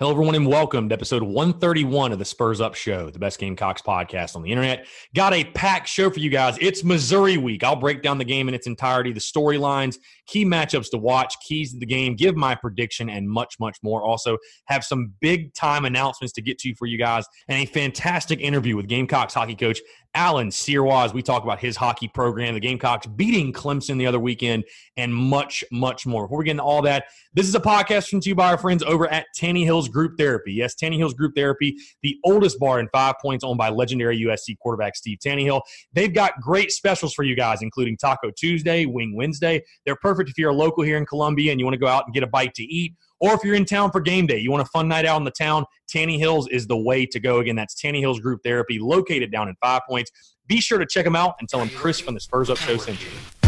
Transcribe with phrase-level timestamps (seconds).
[0.00, 3.82] Hello, everyone, and welcome to episode 131 of the Spurs Up Show, the best Gamecocks
[3.82, 4.86] podcast on the internet.
[5.14, 6.56] Got a packed show for you guys.
[6.58, 7.62] It's Missouri week.
[7.62, 11.74] I'll break down the game in its entirety, the storylines, key matchups to watch, keys
[11.74, 14.02] to the game, give my prediction, and much, much more.
[14.02, 18.40] Also, have some big time announcements to get to for you guys, and a fantastic
[18.40, 19.80] interview with Gamecocks hockey coach
[20.14, 21.12] Allan Sirois.
[21.12, 24.64] We talk about his hockey program, the Gamecocks beating Clemson the other weekend,
[24.96, 26.24] and much, much more.
[26.24, 28.82] Before we get into all that, this is a podcast from you by our friends
[28.82, 30.52] over at Tannehill's Group Therapy.
[30.52, 34.96] Yes, Tannehill's Group Therapy, the oldest bar in Five Points, owned by legendary USC quarterback
[34.96, 35.62] Steve Tannehill.
[35.92, 39.62] They've got great specials for you guys, including Taco Tuesday, Wing Wednesday.
[39.84, 42.04] They're perfect if you're a local here in Columbia and you want to go out
[42.06, 44.50] and get a bite to eat or if you're in town for game day, you
[44.50, 47.40] want a fun night out in the town, Tannehill's is the way to go.
[47.40, 50.10] Again, that's Tannehill's Group Therapy, located down in Five Points.
[50.46, 52.76] Be sure to check them out and tell them Chris from the Spurs Up Show
[52.76, 53.39] sent you.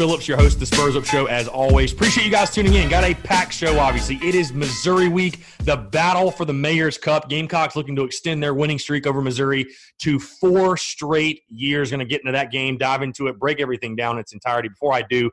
[0.00, 1.92] Phillips, your host of the Spurs Up Show, as always.
[1.92, 2.88] Appreciate you guys tuning in.
[2.88, 4.16] Got a packed show, obviously.
[4.26, 7.28] It is Missouri week, the battle for the Mayor's Cup.
[7.28, 9.66] Gamecocks looking to extend their winning streak over Missouri
[9.98, 11.90] to four straight years.
[11.90, 14.70] Going to get into that game, dive into it, break everything down in its entirety.
[14.70, 15.30] Before I do,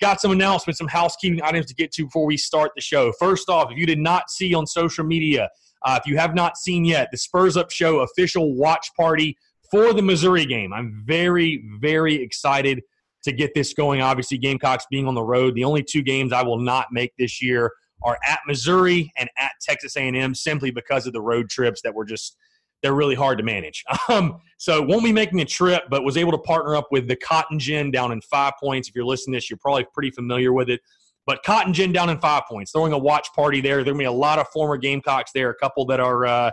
[0.00, 3.12] got some announcements, some housekeeping items to get to before we start the show.
[3.18, 5.50] First off, if you did not see on social media,
[5.84, 9.36] uh, if you have not seen yet, the Spurs Up Show official watch party
[9.70, 10.72] for the Missouri game.
[10.72, 12.82] I'm very, very excited
[13.26, 14.00] to get this going.
[14.00, 17.42] Obviously, Gamecocks being on the road, the only two games I will not make this
[17.42, 17.70] year
[18.02, 22.04] are at Missouri and at Texas A&M, simply because of the road trips that were
[22.04, 22.36] just
[22.82, 23.84] they're really hard to manage.
[24.08, 27.16] Um, so won't be making a trip, but was able to partner up with the
[27.16, 28.88] Cotton Gin down in Five Points.
[28.88, 30.80] If you're listening to this, you're probably pretty familiar with it.
[31.26, 33.82] But Cotton Gin down in Five Points, throwing a watch party there.
[33.82, 35.50] There'll be a lot of former Gamecocks there.
[35.50, 36.50] A couple that are uh,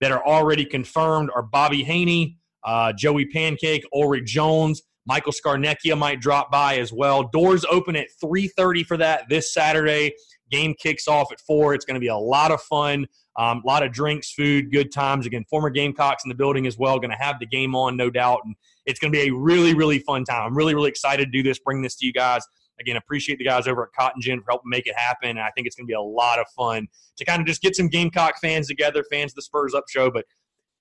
[0.00, 4.82] that are already confirmed are Bobby Haney, uh, Joey Pancake, Ulrich Jones.
[5.08, 7.22] Michael Scarnecchia might drop by as well.
[7.32, 10.12] Doors open at 3:30 for that this Saturday.
[10.50, 11.74] Game kicks off at four.
[11.74, 13.06] It's going to be a lot of fun.
[13.36, 15.24] Um, a lot of drinks, food, good times.
[15.24, 16.98] Again, former Gamecocks in the building as well.
[16.98, 18.54] Going to have the game on, no doubt, and
[18.84, 20.42] it's going to be a really, really fun time.
[20.46, 22.42] I'm really, really excited to do this, bring this to you guys.
[22.80, 25.30] Again, appreciate the guys over at Cotton Gin for helping make it happen.
[25.30, 26.86] And I think it's going to be a lot of fun
[27.16, 30.10] to kind of just get some Gamecock fans together, fans of the Spurs Up show,
[30.10, 30.24] but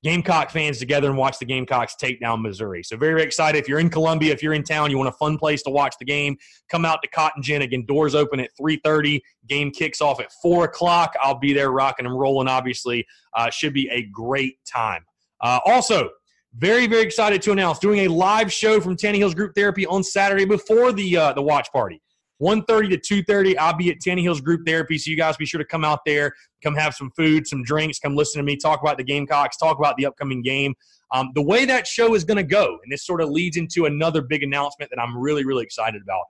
[0.03, 2.84] Gamecock fans together and watch the Gamecocks take down Missouri.
[2.84, 3.58] So very, excited.
[3.58, 5.96] If you're in Columbia, if you're in town, you want a fun place to watch
[6.00, 6.38] the game,
[6.69, 7.63] come out to Cotton Gin.
[7.63, 9.22] Again, doors open at 3.30.
[9.47, 11.16] Game kicks off at 4 o'clock.
[11.22, 13.06] I'll be there rocking and rolling, obviously.
[13.35, 15.03] Uh, should be a great time.
[15.41, 16.09] Uh, also,
[16.56, 20.46] very, very excited to announce doing a live show from Tannehill's Group Therapy on Saturday
[20.46, 22.02] before the uh, the watch party.
[22.41, 25.66] 1.30 to 2.30 i'll be at Tannehill's group therapy so you guys be sure to
[25.66, 28.97] come out there come have some food some drinks come listen to me talk about
[28.97, 30.73] the gamecocks talk about the upcoming game.
[31.13, 33.85] Um, the way that show is going to go and this sort of leads into
[33.85, 36.23] another big announcement that i'm really really excited about.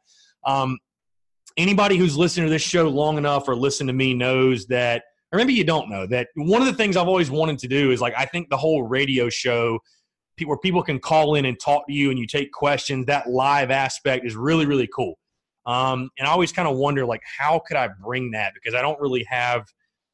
[0.45, 0.77] Um,
[1.57, 5.03] anybody who's listened to this show long enough or listened to me knows that
[5.33, 7.91] or maybe you don't know that one of the things i've always wanted to do
[7.91, 9.79] is like i think the whole radio show
[10.45, 13.71] where people can call in and talk to you and you take questions that live
[13.71, 15.17] aspect is really really cool
[15.67, 18.53] um, and I always kind of wonder, like, how could I bring that?
[18.53, 19.65] Because I don't really have,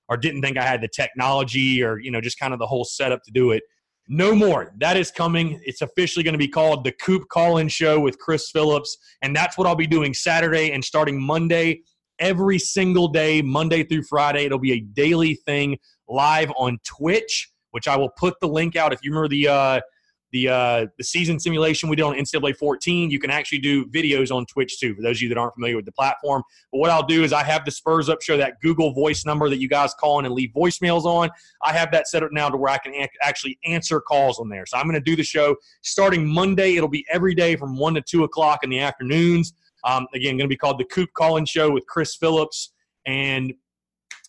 [0.09, 2.83] or didn't think I had the technology, or you know, just kind of the whole
[2.83, 3.63] setup to do it.
[4.09, 4.73] No more.
[4.79, 5.61] That is coming.
[5.63, 9.35] It's officially going to be called the Coop Call In Show with Chris Phillips, and
[9.35, 11.81] that's what I'll be doing Saturday and starting Monday
[12.19, 14.45] every single day, Monday through Friday.
[14.45, 15.77] It'll be a daily thing
[16.09, 18.91] live on Twitch, which I will put the link out.
[18.91, 19.81] If you remember the uh,
[20.33, 23.09] the uh, the season simulation we did on NCAA 14.
[23.09, 24.95] You can actually do videos on Twitch too.
[24.95, 27.31] For those of you that aren't familiar with the platform, but what I'll do is
[27.31, 30.25] I have the Spurs Up Show that Google Voice number that you guys call in
[30.25, 31.29] and leave voicemails on.
[31.63, 34.65] I have that set up now to where I can actually answer calls on there.
[34.65, 36.75] So I'm going to do the show starting Monday.
[36.75, 39.53] It'll be every day from one to two o'clock in the afternoons.
[39.85, 42.73] Um, again, going to be called the Coop Call In Show with Chris Phillips
[43.05, 43.53] and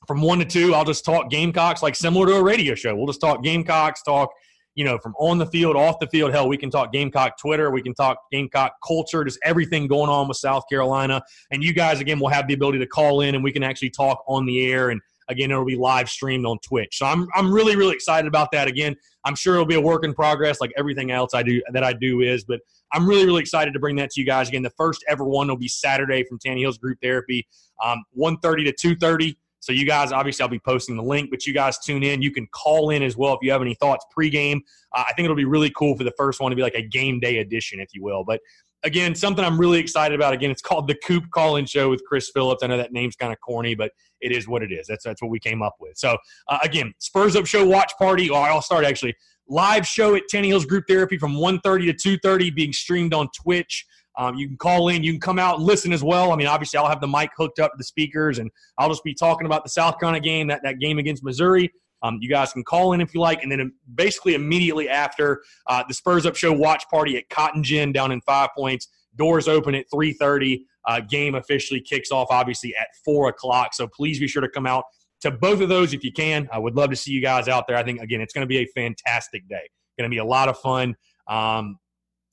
[0.07, 2.95] from one to two, I'll just talk Gamecocks like similar to a radio show.
[2.95, 4.31] We'll just talk Gamecocks, talk
[4.75, 6.33] you know, from on the field, off the field.
[6.33, 10.29] Hell, we can talk Gamecock Twitter, we can talk Gamecock culture, just everything going on
[10.29, 11.23] with South Carolina.
[11.51, 13.91] And you guys, again, will have the ability to call in and we can actually
[13.91, 14.91] talk on the air.
[14.91, 16.99] And again, it'll be live streamed on Twitch.
[16.99, 18.69] So I'm, I'm really, really excited about that.
[18.69, 21.85] Again, I'm sure it'll be a work in progress like everything else I do that
[21.85, 22.61] I do is, but
[22.93, 24.49] I'm really, really excited to bring that to you guys.
[24.49, 27.47] Again, the first ever one will be Saturday from Tannehill's Group Therapy,
[27.83, 29.37] um, 1.30 to 2.30.
[29.65, 32.21] So you guys, obviously, I'll be posting the link, but you guys tune in.
[32.21, 34.61] You can call in as well if you have any thoughts pregame.
[34.93, 36.83] Uh, I think it'll be really cool for the first one to be like a
[36.83, 38.25] game day edition, if you will.
[38.25, 38.41] But
[38.83, 40.35] again, something I'm really excited about.
[40.35, 42.63] Again, it's called the Coop Call-In Show with Chris Phillips.
[42.63, 43.91] I know that name's kind of corny, but
[44.21, 44.87] it is what it is.
[44.87, 45.97] That's that's what we came up with.
[45.97, 46.19] So
[46.49, 48.31] uh, again, Spurs Up Show watch party.
[48.31, 49.15] I'll start actually
[49.49, 53.87] live show at Tannehill's Group Therapy from 1.30 to 2.30 being streamed on Twitch.
[54.17, 56.33] Um, you can call in, you can come out and listen as well.
[56.33, 59.05] I mean, obviously, I'll have the mic hooked up to the speakers, and I'll just
[59.05, 61.73] be talking about the South Carolina game, that, that game against Missouri.
[62.03, 65.83] Um, you guys can call in if you like, and then basically immediately after uh,
[65.89, 68.89] the Spurs Up Show watch party at Cotton Gin down in Five Points.
[69.17, 70.61] Doors open at 3:30.
[70.87, 73.73] Uh, game officially kicks off obviously at four o'clock.
[73.73, 74.85] So please be sure to come out
[75.23, 76.47] to both of those if you can.
[76.53, 77.79] I would love to see you guys out there.
[77.79, 79.67] I think again, it's going to be a fantastic day.
[79.99, 80.95] Going to be a lot of fun.
[81.31, 81.79] Um,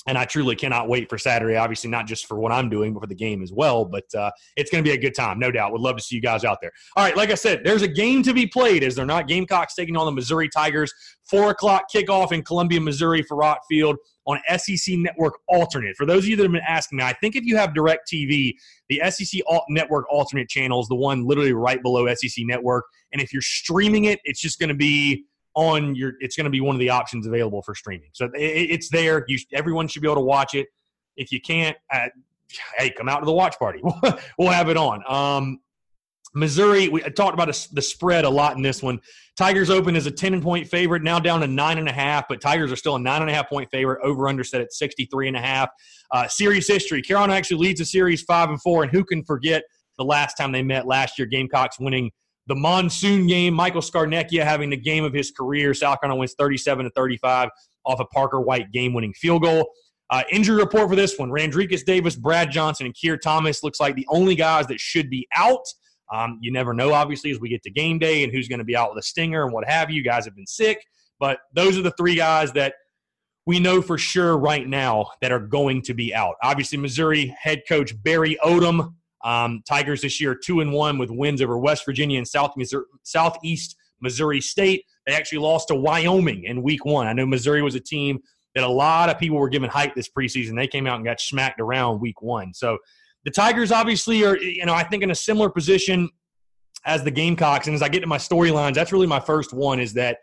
[0.08, 1.56] and I truly cannot wait for Saturday.
[1.56, 3.86] Obviously, not just for what I'm doing, but for the game as well.
[3.86, 5.72] But uh, it's going to be a good time, no doubt.
[5.72, 6.72] Would love to see you guys out there.
[6.96, 8.84] All right, like I said, there's a game to be played.
[8.84, 10.92] Is they're not Gamecocks taking on the Missouri Tigers.
[11.30, 15.96] Four o'clock kickoff in Columbia, Missouri, Faurot Field on SEC Network Alternate.
[15.96, 18.54] For those of you that have been asking me, I think if you have DirecTV,
[18.90, 22.86] the SEC Network Alternate channel is the one literally right below SEC Network.
[23.14, 25.26] And if you're streaming it, it's just going to be
[25.56, 28.10] on your it's going to be one of the options available for streaming.
[28.14, 29.26] So it, it's there.
[29.28, 30.68] You everyone should be able to watch it.
[31.18, 32.08] If you can't uh,
[32.78, 33.82] hey come out to the watch party.
[34.38, 35.04] We'll have it on.
[35.08, 35.60] Um,
[36.34, 39.00] missouri we talked about a, the spread a lot in this one.
[39.38, 42.40] Tigers open as a 10 point favorite now down to nine and a half but
[42.40, 44.00] tigers are still a nine and a half point favorite.
[44.04, 45.70] Over under set at 63 and a half.
[46.12, 47.02] Uh, series history.
[47.02, 49.64] Carolina actually leads the series five and four and who can forget
[49.98, 52.12] the last time they met last year gamecocks winning
[52.48, 55.74] the monsoon game, Michael Scarnecchia having the game of his career.
[55.74, 57.50] South Carolina wins 37 to 35
[57.86, 59.72] off a Parker White game-winning field goal.
[60.10, 63.96] Uh, injury report for this one: Randrecous Davis, Brad Johnson, and Keir Thomas looks like
[63.96, 65.66] the only guys that should be out.
[66.12, 68.66] Um, you never know, obviously, as we get to game day and who's going to
[68.66, 70.04] be out with a stinger and what have you.
[70.04, 70.84] Guys have been sick,
[71.20, 72.74] but those are the three guys that
[73.46, 76.36] we know for sure right now that are going to be out.
[76.44, 81.42] Obviously, Missouri head coach Barry Odom um, Tigers this year two and one with wins
[81.42, 84.84] over West Virginia and South Missouri, Southeast Missouri State.
[85.06, 87.08] They actually lost to Wyoming in Week One.
[87.08, 88.20] I know Missouri was a team
[88.56, 90.56] that a lot of people were giving hype this preseason.
[90.56, 92.54] They came out and got smacked around Week One.
[92.54, 92.78] So
[93.24, 96.10] the Tigers obviously are, you know, I think in a similar position
[96.86, 97.68] as the Gamecocks.
[97.68, 100.18] And as I get to my storylines, that's really my first one: is that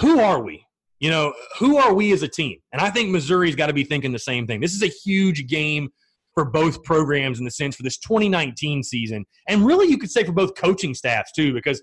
[0.00, 0.64] who are we?
[0.98, 2.58] You know, who are we as a team?
[2.72, 4.60] And I think Missouri's got to be thinking the same thing.
[4.60, 5.90] This is a huge game
[6.36, 9.24] for both programs in the sense for this 2019 season.
[9.48, 11.82] And really, you could say for both coaching staffs, too, because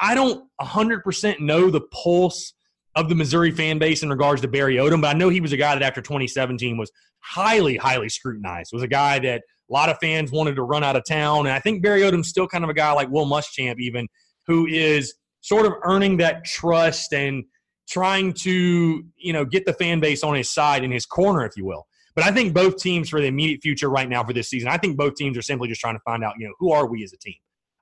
[0.00, 2.54] I don't 100% know the pulse
[2.96, 5.52] of the Missouri fan base in regards to Barry Odom, but I know he was
[5.52, 8.70] a guy that after 2017 was highly, highly scrutinized.
[8.72, 11.46] Was a guy that a lot of fans wanted to run out of town.
[11.46, 14.08] And I think Barry Odom's still kind of a guy like Will Muschamp, even,
[14.48, 17.44] who is sort of earning that trust and
[17.88, 21.56] trying to, you know, get the fan base on his side in his corner, if
[21.56, 21.86] you will.
[22.14, 24.78] But I think both teams for the immediate future right now for this season, I
[24.78, 27.02] think both teams are simply just trying to find out, you know, who are we
[27.02, 27.34] as a team?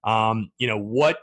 [0.04, 1.22] Um, you know, what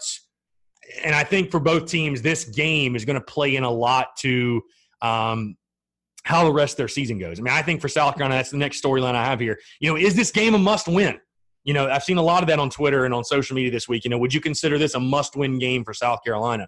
[1.03, 4.15] and I think for both teams, this game is going to play in a lot
[4.19, 4.61] to
[5.01, 5.55] um,
[6.23, 7.39] how the rest of their season goes.
[7.39, 9.57] I mean, I think for South Carolina, that's the next storyline I have here.
[9.79, 11.19] You know, is this game a must win?
[11.63, 13.87] You know, I've seen a lot of that on Twitter and on social media this
[13.87, 14.03] week.
[14.03, 16.67] You know, would you consider this a must win game for South Carolina?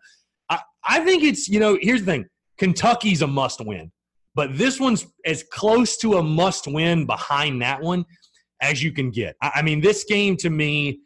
[0.49, 2.25] I, I think it's, you know, here's the thing
[2.57, 3.91] Kentucky's a must win.
[4.33, 8.05] But this one's as close to a must win behind that one
[8.61, 9.35] as you can get.
[9.41, 11.01] I mean, this game to me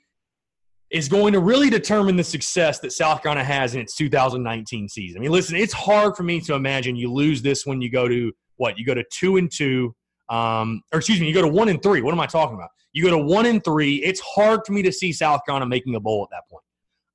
[0.91, 5.19] is going to really determine the success that South Carolina has in its 2019 season.
[5.19, 8.07] I mean, listen, it's hard for me to imagine you lose this when you go
[8.07, 8.77] to what?
[8.77, 9.95] You go to two and two
[10.29, 12.01] um, or excuse me, you go to one and three.
[12.01, 12.69] What am I talking about?
[12.93, 13.97] You go to one and three.
[13.97, 16.63] It's hard for me to see South Carolina making a bowl at that point.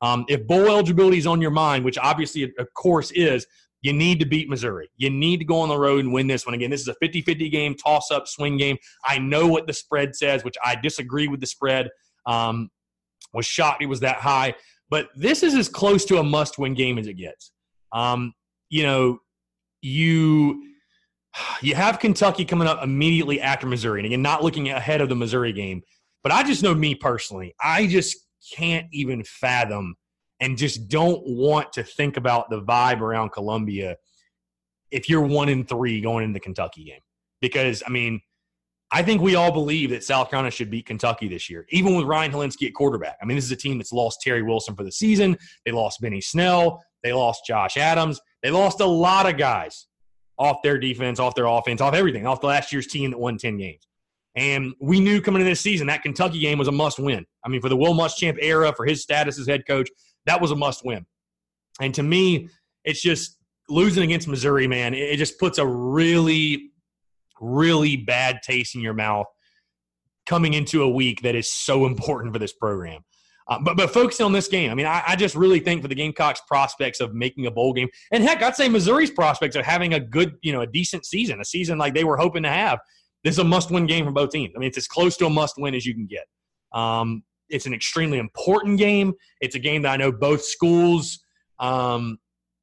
[0.03, 3.47] Um, if bowl eligibility is on your mind, which obviously, of course, is,
[3.83, 4.91] you need to beat Missouri.
[4.97, 6.55] You need to go on the road and win this one.
[6.55, 8.77] Again, this is a 50 50 game, toss up, swing game.
[9.05, 11.89] I know what the spread says, which I disagree with the spread.
[12.27, 12.71] Um,
[13.33, 14.55] was shocked it was that high.
[14.91, 17.53] But this is as close to a must win game as it gets.
[17.93, 18.35] Um,
[18.69, 19.19] you know,
[19.83, 20.63] you
[21.63, 24.01] you have Kentucky coming up immediately after Missouri.
[24.01, 25.83] And again, not looking ahead of the Missouri game.
[26.23, 28.17] But I just know me personally, I just
[28.55, 29.95] can't even fathom
[30.41, 33.97] and just don't want to think about the vibe around Columbia
[34.91, 37.01] if you're one in three going into the Kentucky game.
[37.41, 38.21] Because, I mean,
[38.93, 42.07] I think we all believe that South Carolina should beat Kentucky this year, even with
[42.07, 43.17] Ryan Hilinski at quarterback.
[43.23, 45.37] I mean, this is a team that's lost Terry Wilson for the season.
[45.65, 46.83] They lost Benny Snell.
[47.03, 48.21] They lost Josh Adams.
[48.43, 49.87] They lost a lot of guys
[50.39, 53.39] off their defense, off their offense, off everything, off the last year's team that won
[53.39, 53.87] 10 games.
[54.35, 57.27] And we knew coming into this season that Kentucky game was a must win.
[57.45, 59.89] I mean, for the Will Muschamp era, for his status as head coach,
[60.27, 61.07] that was a must win.
[61.81, 62.49] And to me,
[62.85, 63.37] it's just
[63.71, 66.71] losing against Missouri, man, it just puts a really,
[67.41, 69.27] really bad taste in your mouth
[70.27, 73.03] coming into a week that is so important for this program.
[73.49, 75.89] Uh, but but focusing on this game, I mean, I, I, just really think for
[75.89, 79.65] the Gamecocks' prospects of making a bowl game, and heck, I'd say Missouri's prospects of
[79.65, 82.49] having a good, you know, a decent season, a season like they were hoping to
[82.49, 82.79] have.
[83.25, 84.53] This is a must-win game for both teams.
[84.55, 86.27] I mean, it's as close to a must-win as you can get.
[86.73, 89.15] Um, it's an extremely important game.
[89.41, 91.21] It's a game that I know both schools,
[91.59, 92.19] um,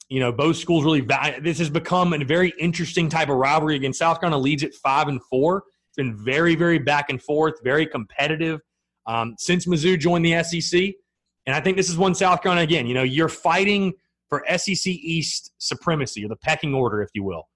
[0.09, 1.01] you know, both schools really.
[1.41, 3.75] This has become a very interesting type of rivalry.
[3.75, 5.63] Again, South Carolina leads at five and four.
[5.89, 8.61] It's been very, very back and forth, very competitive
[9.07, 10.93] um, since Mizzou joined the SEC.
[11.45, 12.85] And I think this is one South Carolina again.
[12.85, 13.93] You know, you're fighting
[14.29, 17.47] for SEC East supremacy or the pecking order, if you will.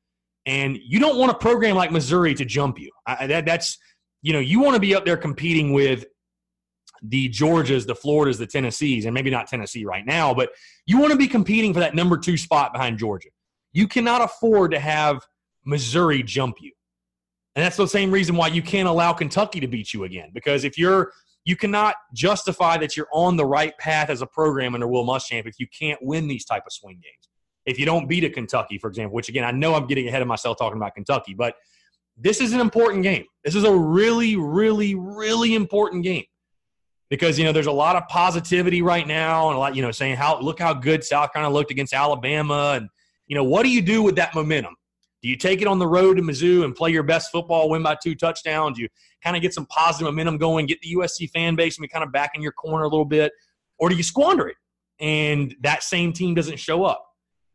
[0.46, 2.90] And you don't want a program like Missouri to jump you.
[3.06, 3.78] I, that, that's,
[4.22, 6.06] you know, you want to be up there competing with
[7.02, 10.52] the Georgias, the Floridas, the Tennessees, and maybe not Tennessee right now, but
[10.86, 13.30] you want to be competing for that number two spot behind Georgia.
[13.74, 15.26] You cannot afford to have
[15.66, 16.72] Missouri jump you.
[17.56, 20.30] And that's the same reason why you can't allow Kentucky to beat you again.
[20.34, 21.12] Because if you're
[21.44, 25.48] you cannot justify that you're on the right path as a program under Will Muschamp
[25.48, 27.30] if you can't win these type of swing games.
[27.66, 30.22] If you don't beat a Kentucky, for example, which again I know I'm getting ahead
[30.22, 31.56] of myself talking about Kentucky, but
[32.16, 33.26] this is an important game.
[33.44, 36.26] This is a really, really, really important game
[37.12, 39.92] because you know there's a lot of positivity right now and a lot you know
[39.92, 42.90] saying how look how good South Carolina looked against Alabama and
[43.28, 44.76] you know what do you do with that momentum?
[45.22, 47.84] Do you take it on the road to Mizzou and play your best football, win
[47.84, 48.80] by two touchdowns?
[48.80, 48.88] You
[49.24, 52.04] kind of get some positive momentum going, get the USC fan base and be kind
[52.04, 53.32] of back in your corner a little bit,
[53.78, 54.56] or do you squander it
[55.00, 57.06] and that same team doesn't show up?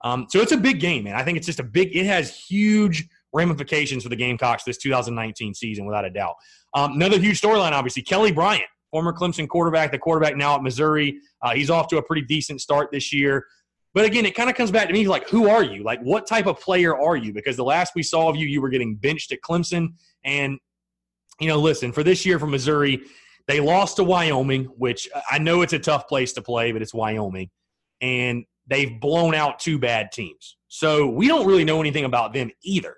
[0.02, 1.14] Um, so it's a big game, man.
[1.14, 1.96] I think it's just a big.
[1.96, 6.34] It has huge ramifications for the Gamecocks this 2019 season, without a doubt.
[6.74, 11.18] Um, another huge storyline, obviously, Kelly Bryant, former Clemson quarterback, the quarterback now at Missouri.
[11.42, 13.44] Uh, he's off to a pretty decent start this year.
[13.92, 15.82] But again, it kind of comes back to me like, who are you?
[15.82, 17.34] Like, what type of player are you?
[17.34, 19.88] Because the last we saw of you, you were getting benched at Clemson.
[20.24, 20.58] And,
[21.40, 23.02] you know, listen, for this year from Missouri,
[23.46, 26.94] they lost to Wyoming, which I know it's a tough place to play, but it's
[26.94, 27.50] Wyoming.
[28.00, 30.56] And they've blown out two bad teams.
[30.68, 32.96] So we don't really know anything about them either.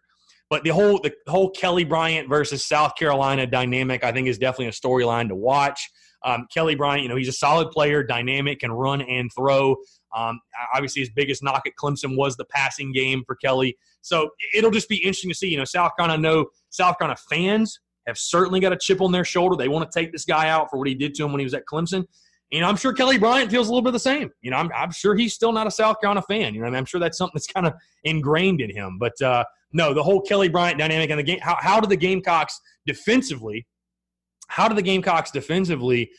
[0.51, 4.69] But the whole the whole Kelly Bryant versus South Carolina dynamic, I think, is definitely
[4.69, 5.89] a storyline to watch.
[6.25, 9.77] Um, Kelly Bryant, you know, he's a solid player, dynamic, can run and throw.
[10.17, 10.41] Um,
[10.75, 13.77] obviously, his biggest knock at Clemson was the passing game for Kelly.
[14.01, 15.49] So it'll just be interesting to see.
[15.49, 19.25] You know, South Carolina, know South Carolina fans have certainly got a chip on their
[19.25, 19.55] shoulder.
[19.55, 21.45] They want to take this guy out for what he did to him when he
[21.45, 22.07] was at Clemson.
[22.51, 24.31] You know, I'm sure Kelly Bryant feels a little bit the same.
[24.41, 26.55] You know, I'm, I'm sure he's still not a South Carolina fan.
[26.55, 27.75] You know, I am sure that's something that's kind of
[28.05, 28.97] ingrained in him.
[28.99, 31.41] But uh, no, the whole Kelly Bryant dynamic and the game.
[31.43, 33.67] How, how do the Gamecocks defensively?
[34.49, 36.11] How do the Gamecocks defensively?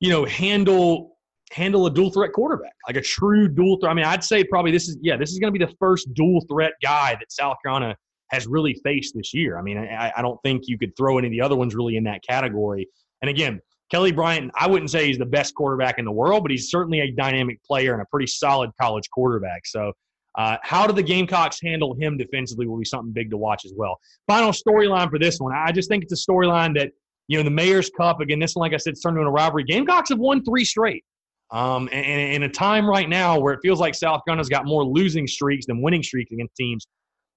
[0.00, 1.16] You know, handle
[1.50, 3.90] handle a dual threat quarterback, like a true dual threat.
[3.90, 6.12] I mean, I'd say probably this is yeah, this is going to be the first
[6.12, 7.96] dual threat guy that South Carolina
[8.30, 9.58] has really faced this year.
[9.58, 11.96] I mean, I, I don't think you could throw any of the other ones really
[11.96, 12.86] in that category.
[13.22, 16.50] And again, Kelly Bryant, I wouldn't say he's the best quarterback in the world, but
[16.50, 19.66] he's certainly a dynamic player and a pretty solid college quarterback.
[19.66, 19.92] So,
[20.36, 23.72] uh, how do the Gamecocks handle him defensively will be something big to watch as
[23.76, 23.98] well.
[24.26, 25.52] Final storyline for this one.
[25.52, 26.92] I just think it's a storyline that,
[27.26, 29.32] you know, the Mayor's Cup, again, this one, like I said, it's turned into a
[29.32, 29.64] rivalry.
[29.64, 31.04] Gamecocks have won three straight.
[31.50, 34.84] Um, and, in a time right now where it feels like South Carolina's got more
[34.84, 36.86] losing streaks than winning streaks against teams,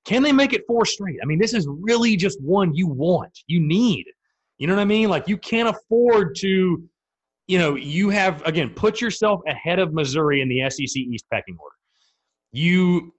[0.06, 1.18] can they make it four straight?
[1.24, 4.06] I mean, this is really just one you want, you need.
[4.62, 5.10] You know what I mean?
[5.10, 6.88] Like you can't afford to,
[7.48, 11.58] you know, you have again put yourself ahead of Missouri in the SEC East pecking
[11.60, 11.76] order.
[12.52, 13.12] You,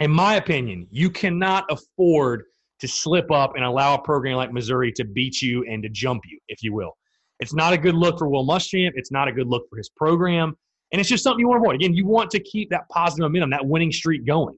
[0.00, 2.44] in my opinion, you cannot afford
[2.78, 6.22] to slip up and allow a program like Missouri to beat you and to jump
[6.26, 6.96] you, if you will.
[7.40, 8.92] It's not a good look for Will Muschamp.
[8.94, 10.56] It's not a good look for his program.
[10.92, 11.74] And it's just something you want to avoid.
[11.74, 14.56] Again, you want to keep that positive momentum, that winning streak going.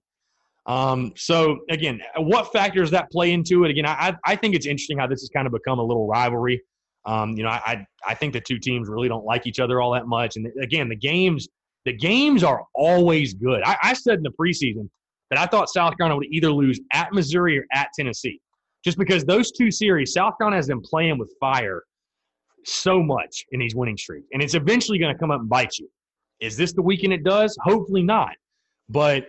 [0.66, 3.70] Um, so, again, what factors that play into it?
[3.70, 6.62] Again, I, I think it's interesting how this has kind of become a little rivalry.
[7.04, 9.92] Um, you know, I, I think the two teams really don't like each other all
[9.92, 10.36] that much.
[10.36, 11.48] And again, the games
[11.84, 13.62] the games are always good.
[13.64, 14.88] I, I said in the preseason
[15.30, 18.40] that I thought South Carolina would either lose at Missouri or at Tennessee,
[18.84, 21.82] just because those two series, South Carolina has been playing with fire
[22.64, 25.76] so much in these winning streaks, and it's eventually going to come up and bite
[25.78, 25.88] you.
[26.40, 27.56] Is this the weekend it does?
[27.62, 28.34] Hopefully not.
[28.88, 29.26] But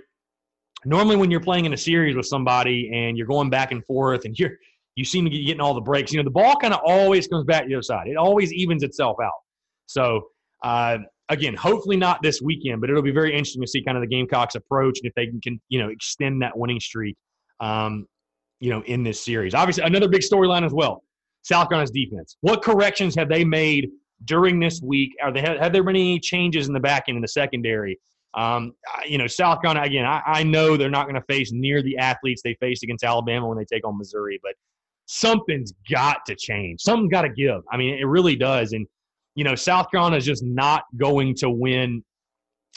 [0.85, 4.25] normally when you're playing in a series with somebody and you're going back and forth
[4.25, 4.51] and you're
[4.95, 7.27] you seem to be getting all the breaks, you know, the ball kind of always
[7.27, 8.07] comes back to the other side.
[8.07, 9.31] It always evens itself out.
[9.87, 10.27] So
[10.63, 10.99] uh,
[11.29, 14.07] again, hopefully not this weekend, but it'll be very interesting to see kind of the
[14.07, 17.15] Gamecocks approach and if they can, you know, extend that winning streak,
[17.59, 18.05] um,
[18.59, 19.53] you know, in this series.
[19.53, 21.03] Obviously, another big storyline as well.
[21.41, 22.37] South Carolina's defense.
[22.41, 23.89] What corrections have they made
[24.25, 25.11] during this week?
[25.21, 27.99] Are they have there been any changes in the back end in the secondary?
[28.35, 28.73] Um,
[29.07, 30.05] you know, South Carolina again.
[30.05, 33.47] I, I know they're not going to face near the athletes they faced against Alabama
[33.47, 34.53] when they take on Missouri, but
[35.05, 36.81] something's got to change.
[36.81, 37.61] Something's got to give.
[37.71, 38.73] I mean, it really does.
[38.73, 38.87] And
[39.35, 42.03] you know, South Carolina is just not going to win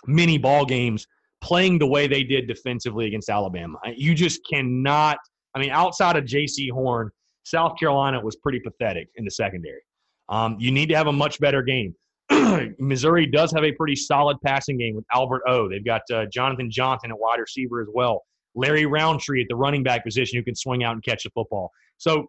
[0.06, 1.06] many ball games
[1.42, 3.78] playing the way they did defensively against Alabama.
[3.94, 5.18] You just cannot.
[5.54, 7.10] I mean, outside of Jaycee Horn,
[7.44, 9.80] South Carolina was pretty pathetic in the secondary.
[10.28, 11.94] Um, you need to have a much better game.
[12.78, 15.68] Missouri does have a pretty solid passing game with Albert O.
[15.68, 18.22] They've got uh, Johnathon Johnson at wide receiver as well.
[18.54, 21.70] Larry Rountree at the running back position who can swing out and catch the football.
[21.98, 22.26] So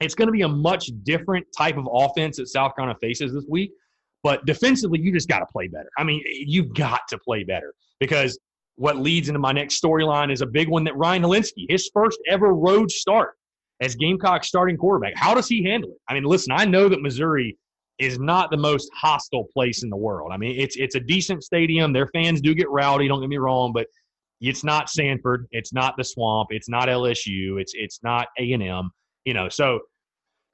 [0.00, 3.46] it's going to be a much different type of offense that South Carolina faces this
[3.48, 3.72] week.
[4.22, 5.88] But defensively, you just got to play better.
[5.96, 8.38] I mean, you've got to play better because
[8.76, 12.18] what leads into my next storyline is a big one that Ryan Hilinski, his first
[12.28, 13.34] ever road start
[13.80, 15.14] as Gamecock starting quarterback.
[15.16, 15.98] How does he handle it?
[16.08, 17.56] I mean, listen, I know that Missouri
[17.98, 20.30] is not the most hostile place in the world.
[20.32, 21.92] I mean, it's it's a decent stadium.
[21.92, 23.08] Their fans do get rowdy.
[23.08, 23.86] Don't get me wrong, but
[24.40, 25.46] it's not Sanford.
[25.50, 26.48] It's not the Swamp.
[26.50, 27.60] It's not LSU.
[27.60, 28.90] It's it's not A and M.
[29.24, 29.80] You know, so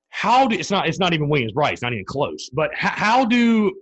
[0.09, 2.49] how do it's not it's not even Williams Brice, not even close.
[2.53, 3.73] But how, how do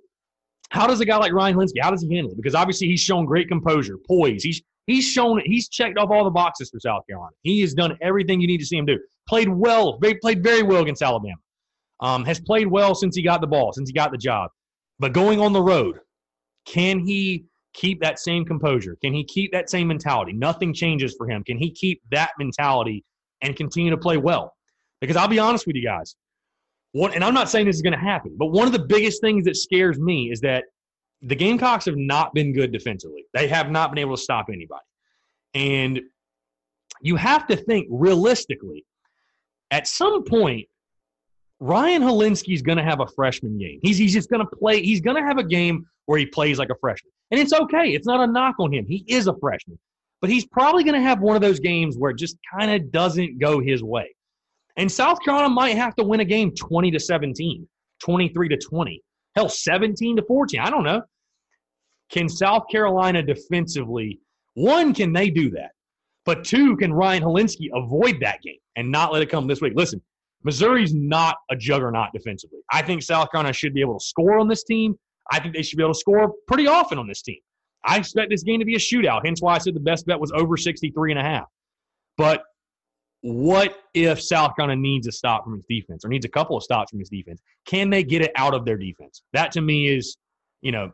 [0.70, 2.37] how does a guy like Ryan Hilinski, how does he handle it?
[2.37, 4.42] Because obviously he's shown great composure, poise.
[4.42, 7.32] He's he's shown he's checked off all the boxes for South Carolina.
[7.42, 8.98] He has done everything you need to see him do.
[9.28, 11.37] Played well, played very well against Alabama.
[12.02, 14.50] Um, has played well since he got the ball, since he got the job.
[14.98, 16.00] But going on the road,
[16.66, 18.96] can he keep that same composure?
[19.02, 20.32] Can he keep that same mentality?
[20.32, 21.42] Nothing changes for him.
[21.44, 23.04] Can he keep that mentality
[23.40, 24.52] and continue to play well?
[25.00, 26.16] Because I'll be honest with you guys,
[26.92, 29.20] one, and I'm not saying this is going to happen, but one of the biggest
[29.22, 30.64] things that scares me is that
[31.22, 33.24] the Gamecocks have not been good defensively.
[33.32, 34.82] They have not been able to stop anybody.
[35.54, 36.00] And
[37.00, 38.84] you have to think realistically,
[39.70, 40.66] at some point,
[41.62, 43.79] Ryan Hilinski is going to have a freshman game.
[43.83, 46.59] He's, he's just going to play, he's going to have a game where he plays
[46.59, 47.12] like a freshman.
[47.31, 47.94] And it's okay.
[47.94, 48.85] It's not a knock on him.
[48.85, 49.79] He is a freshman.
[50.20, 52.90] But he's probably going to have one of those games where it just kind of
[52.90, 54.12] doesn't go his way.
[54.77, 57.68] And South Carolina might have to win a game 20 to 17,
[58.01, 59.03] 23 to 20,
[59.37, 60.59] hell, 17 to 14.
[60.59, 61.03] I don't know.
[62.11, 64.18] Can South Carolina defensively,
[64.55, 65.70] one, can they do that?
[66.25, 69.75] But two, can Ryan Hilinski avoid that game and not let it come this week?
[69.77, 70.03] Listen,
[70.44, 72.61] Missouri's not a juggernaut defensively.
[72.70, 74.96] I think South Carolina should be able to score on this team.
[75.31, 77.38] I think they should be able to score pretty often on this team.
[77.85, 80.18] I expect this game to be a shootout, hence why I said the best bet
[80.18, 81.46] was over 63 and a half.
[82.16, 82.42] But
[83.22, 86.62] what if South Carolina needs a stop from its defense or needs a couple of
[86.62, 87.40] stops from its defense?
[87.66, 89.22] Can they get it out of their defense?
[89.33, 90.16] That to me is,
[90.61, 90.90] you know,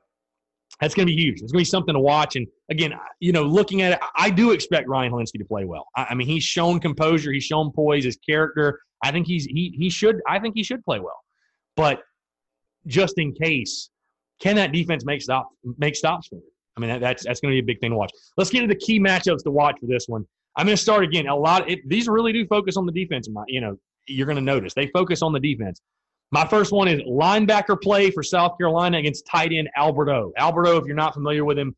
[0.81, 1.41] that's going to be huge.
[1.41, 2.37] It's going to be something to watch.
[2.37, 5.87] And again, you know, looking at it, I do expect Ryan Hilinski to play well.
[5.97, 8.81] I, I mean, he's shown composure, he's shown poise, his character.
[9.05, 10.21] I think he's he he should.
[10.29, 11.21] I think he should play well.
[11.77, 12.01] But
[12.87, 13.91] just in case,
[14.41, 16.43] can that defense make stop make stops for him?
[16.77, 18.11] I mean, that, that's that's going to be a big thing to watch.
[18.37, 20.25] Let's get into the key matchups to watch for this one.
[20.57, 21.29] I'm going to start again.
[21.29, 21.71] A lot.
[21.71, 23.29] It, these really do focus on the defense.
[23.29, 23.77] My, you know,
[24.07, 25.81] you're going to notice they focus on the defense.
[26.31, 30.33] My first one is linebacker play for South Carolina against tight end Albert O.
[30.37, 31.75] Alberto, if you're not familiar with him,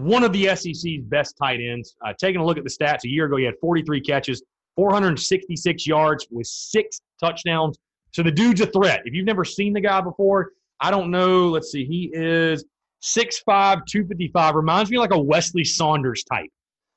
[0.00, 1.94] one of the SEC's best tight ends.
[2.04, 4.42] Uh, taking a look at the stats, a year ago he had 43 catches,
[4.76, 7.78] 466 yards with six touchdowns.
[8.12, 9.02] So the dude's a threat.
[9.04, 11.48] If you've never seen the guy before, I don't know.
[11.48, 11.84] Let's see.
[11.84, 12.64] He is
[13.02, 13.44] 6'5",
[13.86, 14.54] 255.
[14.54, 16.50] Reminds me like a Weslye Saunders type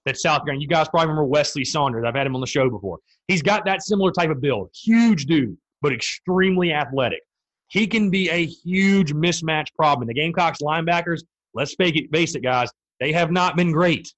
[0.06, 0.62] that South Carolina.
[0.62, 2.04] You guys probably remember Weslye Saunders.
[2.06, 3.00] I've had him on the show before.
[3.28, 4.70] He's got that similar type of build.
[4.74, 7.22] Huge dude, but extremely athletic.
[7.68, 10.08] He can be a huge mismatch problem.
[10.08, 11.22] The Gamecocks linebackers,
[11.54, 12.70] let's it, face it, guys,
[13.04, 14.14] they have not been great.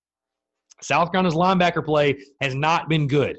[0.79, 3.35] South Carolina's linebacker play has not been good.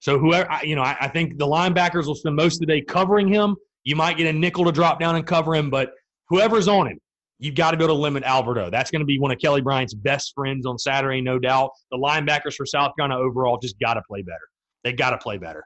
[0.00, 2.80] So whoever, you know, I, I think the linebackers will spend most of the day
[2.80, 3.54] covering him.
[3.84, 5.90] You might get a nickel to drop down and cover him, but
[6.30, 6.98] whoever's on him,
[7.38, 8.70] you've got to be able to limit Albert O.
[8.70, 11.72] That's going to be one of Kelly Bryant's best friends on Saturday, no doubt.
[11.90, 14.48] The linebackers for South Carolina overall just got to play better.
[14.84, 15.64] They got to play better.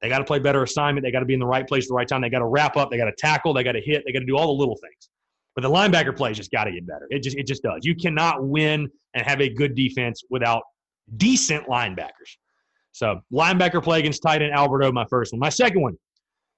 [0.00, 1.04] They got to play better assignment.
[1.04, 2.20] They got to be in the right place at the right time.
[2.20, 2.92] They got to wrap up.
[2.92, 3.52] They got to tackle.
[3.52, 4.04] They got to hit.
[4.06, 5.08] They got to do all the little things.
[5.54, 7.06] But the linebacker play just got to get better.
[7.10, 7.80] It just it just does.
[7.82, 10.62] You cannot win and have a good defense without
[11.16, 12.36] decent linebackers.
[12.92, 15.40] So linebacker play against tight end Albert O, my first one.
[15.40, 15.96] My second one,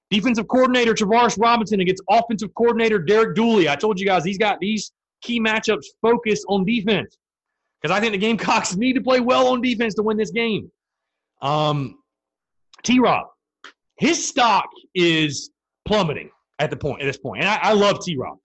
[0.09, 3.69] defensive coordinator Travaris Robinson against offensive coordinator Derek Dooley.
[3.69, 7.17] I told you guys he's got these key matchups focused on defense
[7.81, 10.71] because I think the Gamecocks need to play well on defense to win this game.
[11.41, 11.99] Um,
[12.83, 12.99] T.
[12.99, 13.27] Rob,
[13.97, 15.51] his stock is
[15.87, 16.29] plummeting
[16.59, 18.17] at the point at this point, and I, I love T.
[18.17, 18.37] Rob.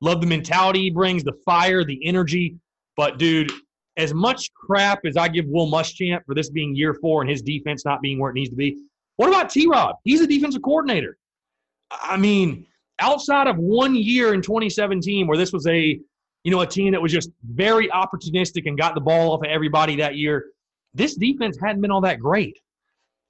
[0.00, 2.56] Love the mentality he brings, the fire, the energy.
[2.96, 3.52] But dude,
[3.96, 7.42] as much crap as I give Will Muschamp for this being year four and his
[7.42, 8.78] defense not being where it needs to be,
[9.16, 9.66] what about T.
[9.66, 9.96] Rob?
[10.04, 11.18] He's a defensive coordinator.
[11.90, 12.66] I mean,
[13.00, 16.00] outside of one year in 2017 where this was a
[16.44, 19.50] you know a team that was just very opportunistic and got the ball off of
[19.50, 20.46] everybody that year,
[20.94, 22.58] this defense hadn't been all that great.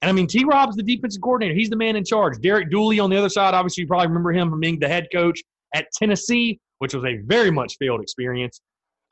[0.01, 0.45] And I mean, T.
[0.45, 1.53] Rob's the defensive coordinator.
[1.53, 2.39] He's the man in charge.
[2.41, 5.07] Derek Dooley on the other side, obviously, you probably remember him from being the head
[5.11, 5.41] coach
[5.73, 8.61] at Tennessee, which was a very much failed experience.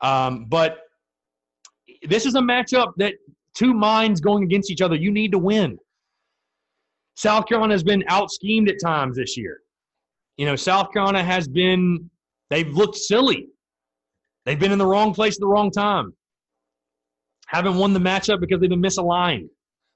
[0.02, 0.78] Um, but
[2.02, 3.14] this is a matchup that
[3.54, 4.96] two minds going against each other.
[4.96, 5.78] You need to win.
[7.16, 9.60] South Carolina has been out schemed at times this year.
[10.36, 12.10] You know, South Carolina has been,
[12.48, 13.48] they've looked silly.
[14.46, 16.14] They've been in the wrong place at the wrong time.
[17.48, 19.48] Haven't won the matchup because they've been misaligned.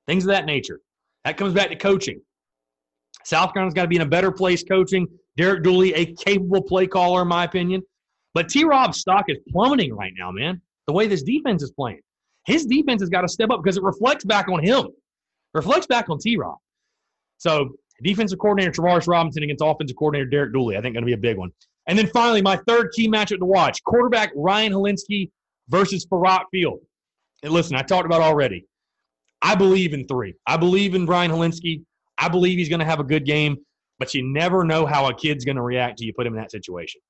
[0.07, 0.81] Things of that nature.
[1.25, 2.21] That comes back to coaching.
[3.25, 5.07] South Carolina's got to be in a better place coaching.
[5.37, 7.83] Derek Dooley, a capable play caller, in my opinion.
[8.35, 10.61] But T Rob's stock is plummeting right now, man.
[10.87, 12.01] The way this defense is playing.
[12.47, 14.89] His defense has got to step up because it reflects back on him.
[15.55, 16.57] Reflects back on T Rob.
[17.39, 17.71] So
[18.03, 21.17] defensive coordinator Travaris Robinson against offensive coordinator Derek Dooley, I think going to be a
[21.17, 21.51] big one.
[21.87, 25.31] And then finally, my third key matchup to watch: quarterback Ryan Hilinski
[25.69, 26.81] versus Faurot Field.
[27.43, 28.67] And listen, I talked about already.
[29.43, 30.35] I believe in three.
[30.47, 31.83] I believe in Ryan Hilinski.
[32.17, 33.59] I believe he's going to have a good game,
[33.99, 36.41] but you never know how a kid's going to react till you put him in
[36.41, 37.01] that situation.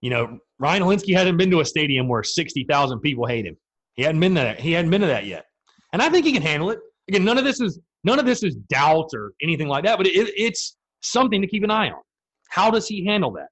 [0.00, 3.56] You know, Ryan Hilinski hasn't been to a stadium where sixty thousand people hate him.
[3.94, 4.60] He hadn't been to that.
[4.60, 5.44] He hadn't been to that yet,
[5.92, 6.80] and I think he can handle it.
[7.08, 10.06] Again, none of this is none of this is doubt or anything like that, but
[10.06, 12.00] it, it's something to keep an eye on.
[12.48, 13.48] How does he handle that?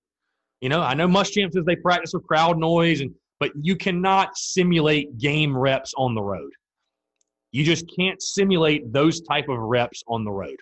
[0.60, 4.36] You know, I know Muschamp says they practice with crowd noise, and but you cannot
[4.36, 6.50] simulate game reps on the road.
[7.52, 10.56] You just can't simulate those type of reps on the road.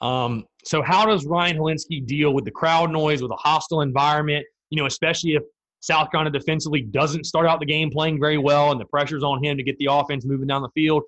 [0.00, 4.44] Um, so how does Ryan Hilinski deal with the crowd noise, with a hostile environment?
[4.70, 5.42] You know, especially if
[5.80, 9.42] South Carolina defensively doesn't start out the game playing very well, and the pressure's on
[9.42, 11.02] him to get the offense moving down the field.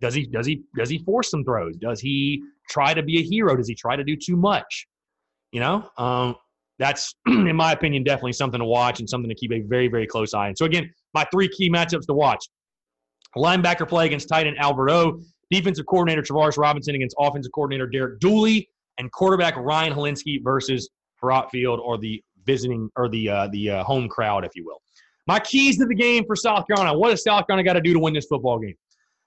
[0.00, 1.76] Does he does he does he force some throws?
[1.76, 3.56] Does he try to be a hero?
[3.56, 4.86] Does he try to do too much?
[5.52, 6.36] You know, um,
[6.78, 10.06] that's in my opinion definitely something to watch and something to keep a very very
[10.06, 10.56] close eye on.
[10.56, 12.44] So again, my three key matchups to watch:
[13.36, 15.20] linebacker play against tight end Albert O,
[15.52, 20.88] defensive coordinator Travaris Robinson against offensive coordinator Derek Dooley, and quarterback Ryan Hilinski versus
[21.22, 24.80] Faurot Field or the visiting or the uh, the uh, home crowd, if you will.
[25.26, 26.98] My keys to the game for South Carolina.
[26.98, 28.74] What does South Carolina got to do to win this football game?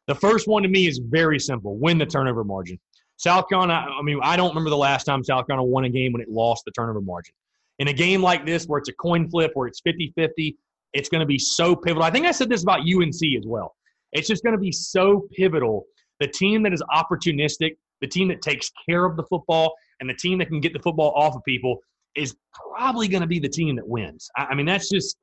[0.07, 2.79] The first one to me is very simple win the turnover margin.
[3.17, 6.11] South Carolina, I mean, I don't remember the last time South Carolina won a game
[6.11, 7.33] when it lost the turnover margin.
[7.79, 10.57] In a game like this, where it's a coin flip, where it's 50 50,
[10.93, 12.03] it's going to be so pivotal.
[12.03, 13.75] I think I said this about UNC as well.
[14.11, 15.85] It's just going to be so pivotal.
[16.19, 20.13] The team that is opportunistic, the team that takes care of the football, and the
[20.13, 21.79] team that can get the football off of people
[22.15, 24.29] is probably going to be the team that wins.
[24.37, 25.17] I, I mean, that's just,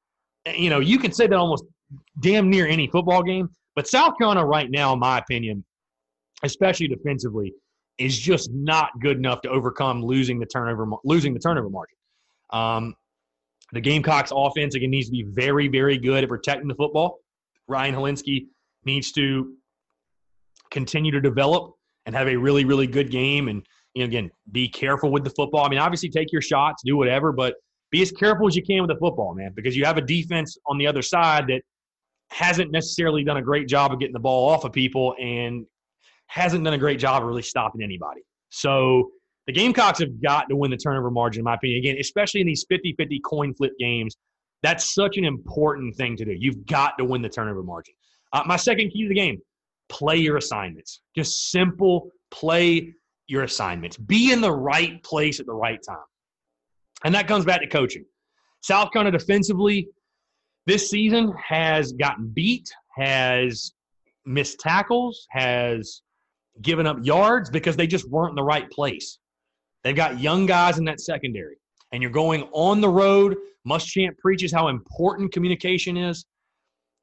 [0.54, 1.64] you know, you can say that almost
[2.20, 3.48] damn near any football game.
[3.74, 5.64] But South Carolina right now, in my opinion,
[6.42, 7.54] especially defensively,
[7.98, 11.96] is just not good enough to overcome losing the turnover losing the turnover margin.
[12.50, 12.94] Um,
[13.72, 17.20] the Gamecocks offense again needs to be very, very good at protecting the football.
[17.68, 18.46] Ryan Hilinski
[18.84, 19.54] needs to
[20.72, 21.74] continue to develop
[22.06, 23.48] and have a really, really good game.
[23.48, 25.64] And you know, again, be careful with the football.
[25.64, 27.54] I mean, obviously take your shots, do whatever, but
[27.90, 30.56] be as careful as you can with the football, man, because you have a defense
[30.66, 31.60] on the other side that
[32.30, 35.66] hasn't necessarily done a great job of getting the ball off of people and
[36.26, 38.22] hasn't done a great job of really stopping anybody.
[38.48, 39.10] So
[39.46, 41.78] the Gamecocks have got to win the turnover margin, in my opinion.
[41.78, 44.16] Again, especially in these 50 50 coin flip games,
[44.62, 46.34] that's such an important thing to do.
[46.38, 47.94] You've got to win the turnover margin.
[48.32, 49.42] Uh, my second key to the game
[49.92, 51.00] play your assignments.
[51.14, 52.94] Just simple play
[53.26, 53.96] your assignments.
[53.96, 55.96] Be in the right place at the right time.
[57.04, 58.04] And that comes back to coaching.
[58.62, 59.88] South Carolina defensively,
[60.66, 63.72] this season has gotten beat, has
[64.24, 66.02] missed tackles, has
[66.60, 69.18] giving up yards because they just weren't in the right place.
[69.84, 71.56] They've got young guys in that secondary,
[71.92, 73.36] and you're going on the road.
[73.64, 76.24] Must Muschamp preaches how important communication is.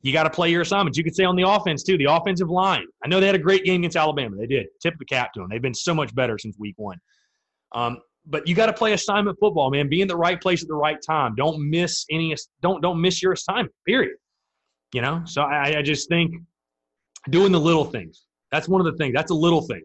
[0.01, 0.97] You got to play your assignments.
[0.97, 2.85] You could say on the offense, too, the offensive line.
[3.03, 4.37] I know they had a great game against Alabama.
[4.37, 4.67] They did.
[4.81, 5.49] Tip the cap to them.
[5.49, 6.97] They've been so much better since week one.
[7.73, 9.89] Um, but you got to play assignment football, man.
[9.89, 11.35] Be in the right place at the right time.
[11.35, 12.35] Don't miss any.
[12.61, 13.73] Don't don't miss your assignment.
[13.85, 14.15] Period.
[14.93, 15.21] You know.
[15.25, 16.35] So I, I just think
[17.29, 18.25] doing the little things.
[18.51, 19.13] That's one of the things.
[19.13, 19.83] That's a little thing.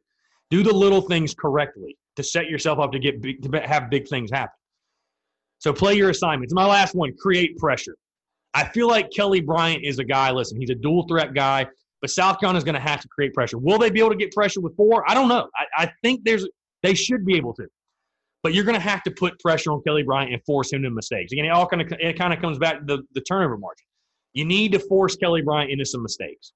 [0.50, 4.08] Do the little things correctly to set yourself up to get big, to have big
[4.08, 4.54] things happen.
[5.58, 6.52] So play your assignments.
[6.52, 7.96] My last one: create pressure.
[8.54, 10.30] I feel like Kelly Bryant is a guy.
[10.30, 11.66] Listen, he's a dual threat guy,
[12.00, 13.58] but South Carolina is going to have to create pressure.
[13.58, 15.08] Will they be able to get pressure with four?
[15.10, 15.48] I don't know.
[15.56, 16.46] I, I think there's
[16.82, 17.66] they should be able to
[18.44, 20.90] but you're going to have to put pressure on Kelly Bryant and force him to
[20.90, 21.32] mistakes.
[21.32, 23.86] Again, it all kind of it kind of comes back to the, the turnover margin.
[24.34, 26.52] You need to force Kelly Bryant into some mistakes.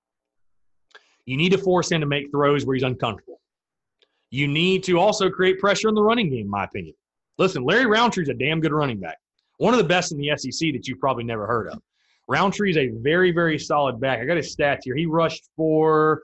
[1.25, 3.41] You need to force him to make throws where he's uncomfortable.
[4.31, 6.95] You need to also create pressure in the running game, in my opinion.
[7.39, 9.17] Listen, Larry Rountree's a damn good running back.
[9.57, 11.81] One of the best in the SEC that you've probably never heard of.
[12.29, 14.21] Rountree's a very, very solid back.
[14.21, 14.95] I got his stats here.
[14.95, 16.23] He rushed for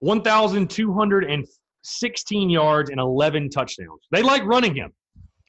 [0.00, 4.00] 1,216 yards and 11 touchdowns.
[4.10, 4.92] They like running him.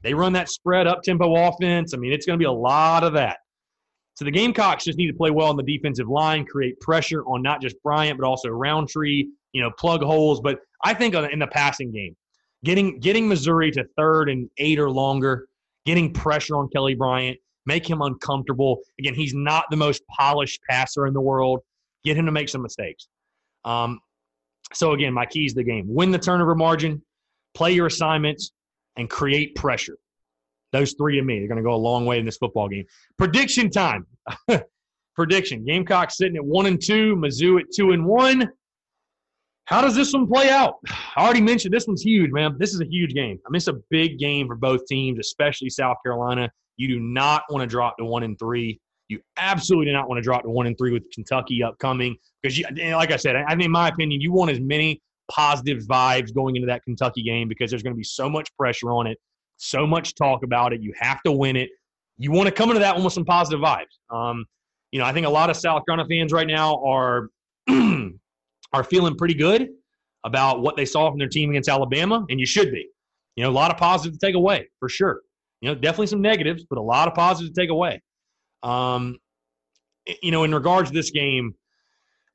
[0.04, 1.94] They run that spread up tempo offense.
[1.94, 3.38] I mean, it's going to be a lot of that.
[4.16, 7.42] So the Gamecocks just need to play well on the defensive line, create pressure on
[7.42, 9.28] not just Bryant but also Rountree.
[9.54, 10.42] You know, plug holes.
[10.42, 12.16] But I think in the passing game,
[12.64, 15.48] getting getting Missouri to third and eight or longer,
[15.86, 18.80] getting pressure on Kelly Bryant, make him uncomfortable.
[19.00, 21.62] Again, he's not the most polished passer in the world.
[22.04, 23.08] Get him to make some mistakes.
[23.66, 24.00] Um,
[24.74, 27.02] so again, my keys to the game: win the turnover margin,
[27.54, 28.52] play your assignments,
[28.98, 29.98] and create pressure.
[30.72, 32.86] Those three to me, they're going to go a long way in this football game.
[33.18, 34.08] Prediction time.
[35.16, 38.50] Prediction: Gamecock sitting at one and two, Mizzou at two and one.
[39.66, 40.76] How does this one play out?
[41.16, 42.56] I already mentioned this one's huge, man.
[42.58, 43.40] This is a huge game.
[43.46, 46.52] I mean, it's a big game for both teams, especially South Carolina.
[46.78, 48.80] You do not want to drop to one and three.
[49.08, 52.58] You absolutely do not want to drop to one and three with Kentucky upcoming because,
[52.58, 56.56] you, like I said, I, in my opinion, you want as many positive vibes going
[56.56, 59.18] into that Kentucky game because there's going to be so much pressure on it,
[59.58, 60.82] so much talk about it.
[60.82, 61.70] You have to win it.
[62.18, 63.98] You want to come into that one with some positive vibes.
[64.10, 64.46] Um,
[64.92, 67.30] you know, I think a lot of South Carolina fans right now are
[68.74, 69.70] are feeling pretty good
[70.24, 72.88] about what they saw from their team against Alabama, and you should be.
[73.36, 75.22] You know, a lot of positive to take away for sure.
[75.62, 78.02] You know, definitely some negatives, but a lot of positives to take away.
[78.64, 79.18] Um,
[80.22, 81.54] you know, in regards to this game,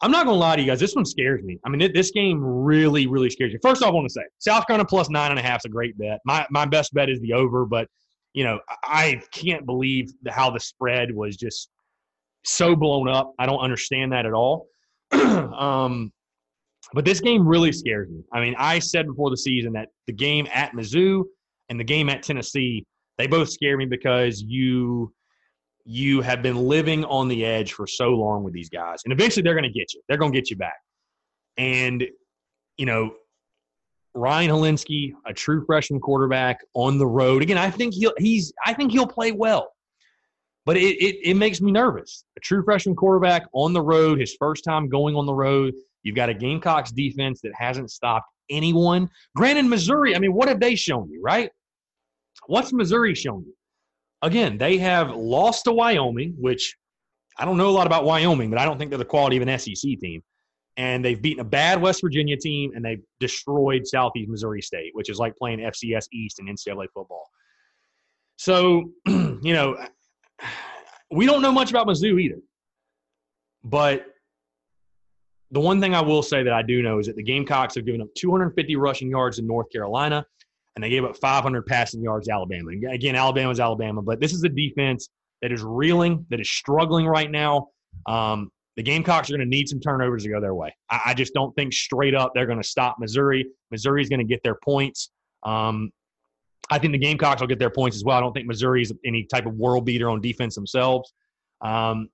[0.03, 0.79] I'm not going to lie to you guys.
[0.79, 1.59] This one scares me.
[1.65, 3.59] I mean, this game really, really scares you.
[3.63, 5.69] First, off, I want to say South Carolina plus nine and a half is a
[5.69, 6.21] great bet.
[6.25, 7.89] My my best bet is the over, but
[8.35, 11.71] you know, I can't believe how the spread was just
[12.45, 13.33] so blown up.
[13.39, 14.69] I don't understand that at all.
[15.13, 16.13] um,
[16.93, 18.23] but this game really scares me.
[18.33, 21.25] I mean, I said before the season that the game at Mizzou
[21.71, 22.85] and the game at Tennessee,
[23.19, 25.13] they both scare me because you
[25.87, 29.03] you have been living on the edge for so long with these guys.
[29.05, 30.03] And eventually they're going to get you.
[30.09, 30.75] They're going to get you back.
[31.57, 32.05] And,
[32.77, 33.15] you know,
[34.13, 37.43] Ryan Hilinski, a true freshman quarterback on the road.
[37.43, 39.71] Again, I think he'll he's I think he'll play well.
[40.65, 42.25] But it, it, it makes me nervous.
[42.37, 45.75] A true freshman quarterback on the road, his first time going on the road.
[46.03, 49.09] You've got a Gamecocks defense that hasn't stopped anyone.
[49.37, 51.51] Granted, Missouri, I mean, what have they shown you, right?
[52.47, 53.55] What's Missouri shown you?
[54.23, 56.77] again, they have lost to Wyoming, which
[57.39, 59.47] I don't know a lot about Wyoming, but I don't think they're the quality of
[59.47, 60.23] an SEC team.
[60.79, 65.09] And they've beaten a bad West Virginia team, and they've destroyed Southeast Missouri State, which
[65.09, 67.27] is like playing FCS East and NCAA football.
[68.37, 69.77] So, you know,
[71.11, 72.41] we don't know much about Mizzou either.
[73.65, 74.07] But
[75.51, 77.87] the one thing I will say that I do know is that the Gamecocks have
[77.87, 80.27] given up 250 rushing yards in North Carolina
[80.77, 82.71] and they gave up 500 passing yards Alabama.
[82.91, 85.09] Again, Alabama's Alabama, but this is a defense
[85.43, 87.69] that is reeling, that is struggling right now.
[88.07, 90.77] Um, the Gamecocks are going to need some turnovers to go their way.
[90.91, 93.47] I, I just don't think straight up they're going to stop Missouri.
[93.71, 95.11] Missouri's going to get their points.
[95.43, 95.91] Um,
[96.71, 98.19] I think the Gamecocks will get their points as well.
[98.19, 101.13] I don't think Missouri's any type of world beater on defense themselves.
[101.63, 102.09] Um,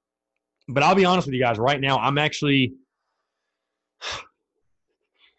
[0.68, 1.58] but I'll be honest with you guys.
[1.58, 2.74] Right now, I'm actually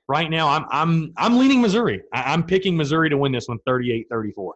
[0.08, 2.02] right now I'm I'm I'm leaning Missouri.
[2.14, 4.52] I, am picking Missouri to win this one 38-34.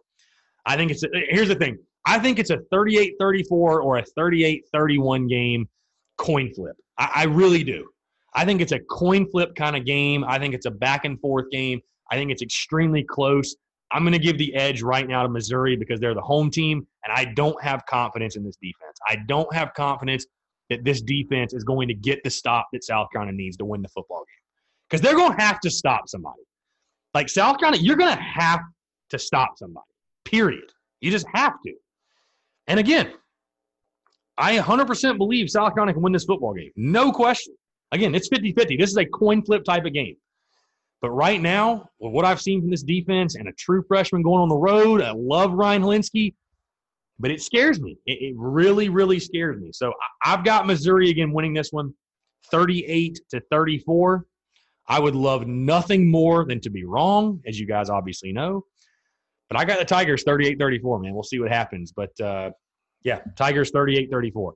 [0.66, 1.78] I think it's a, here's the thing.
[2.06, 5.68] I think it's a 38-34 or a 38-31 game
[6.16, 6.76] coin flip.
[6.98, 7.88] I, I really do.
[8.34, 10.24] I think it's a coin flip kind of game.
[10.24, 11.80] I think it's a back and forth game.
[12.10, 13.56] I think it's extremely close.
[13.90, 16.86] I'm going to give the edge right now to Missouri because they're the home team,
[17.04, 18.98] and I don't have confidence in this defense.
[19.08, 20.26] I don't have confidence
[20.68, 23.80] that this defense is going to get the stop that South Carolina needs to win
[23.80, 24.37] the football game.
[24.88, 26.40] Because they're going to have to stop somebody.
[27.14, 28.60] Like South Carolina, you're going to have
[29.10, 29.86] to stop somebody.
[30.24, 30.70] Period.
[31.00, 31.72] You just have to.
[32.66, 33.12] And again,
[34.36, 36.70] I 100% believe South Carolina can win this football game.
[36.76, 37.54] No question.
[37.92, 38.76] Again, it's 50 50.
[38.76, 40.16] This is a coin flip type of game.
[41.00, 44.42] But right now, with what I've seen from this defense and a true freshman going
[44.42, 46.34] on the road, I love Ryan Hilinski,
[47.20, 47.96] but it scares me.
[48.04, 49.70] It, it really, really scares me.
[49.72, 49.92] So
[50.24, 51.94] I've got Missouri again winning this one
[52.50, 54.24] 38 to 34.
[54.88, 58.64] I would love nothing more than to be wrong, as you guys obviously know.
[59.50, 61.14] But I got the Tigers 38 34, man.
[61.14, 61.92] We'll see what happens.
[61.92, 62.50] But uh,
[63.02, 64.54] yeah, Tigers 38 34.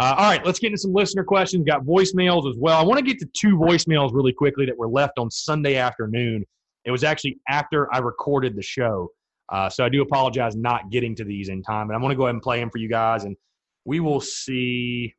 [0.00, 1.64] Uh, all right, let's get into some listener questions.
[1.64, 2.78] Got voicemails as well.
[2.78, 6.44] I want to get to two voicemails really quickly that were left on Sunday afternoon.
[6.84, 9.10] It was actually after I recorded the show.
[9.48, 12.16] Uh, so I do apologize not getting to these in time, but I'm going to
[12.16, 13.36] go ahead and play them for you guys, and
[13.84, 15.14] we will see.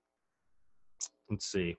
[1.30, 1.76] Let's see.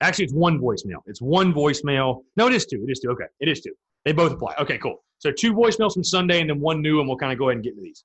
[0.00, 1.02] Actually, it's one voicemail.
[1.06, 2.22] It's one voicemail.
[2.36, 2.84] No, it is two.
[2.86, 3.10] It is two.
[3.10, 3.72] Okay, it is two.
[4.04, 4.54] They both apply.
[4.60, 5.02] Okay, cool.
[5.18, 7.56] So two voicemails from Sunday and then one new, and we'll kind of go ahead
[7.56, 8.04] and get into these.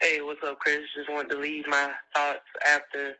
[0.00, 0.80] Hey, what's up, Chris?
[0.96, 3.14] Just wanted to leave my thoughts after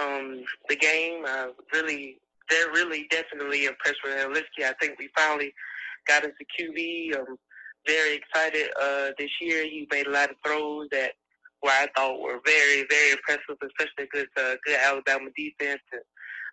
[0.00, 1.24] um, the game.
[1.26, 2.18] Uh, really,
[2.50, 4.64] they're really definitely impressed with Hilinski.
[4.64, 5.52] I think we finally
[6.08, 7.16] got us a QB.
[7.16, 7.36] I'm
[7.86, 9.64] very excited uh, this year.
[9.64, 11.12] He made a lot of throws that
[11.64, 15.80] where I thought were very, very impressive, especially against uh, good Alabama defense.
[15.92, 16.02] And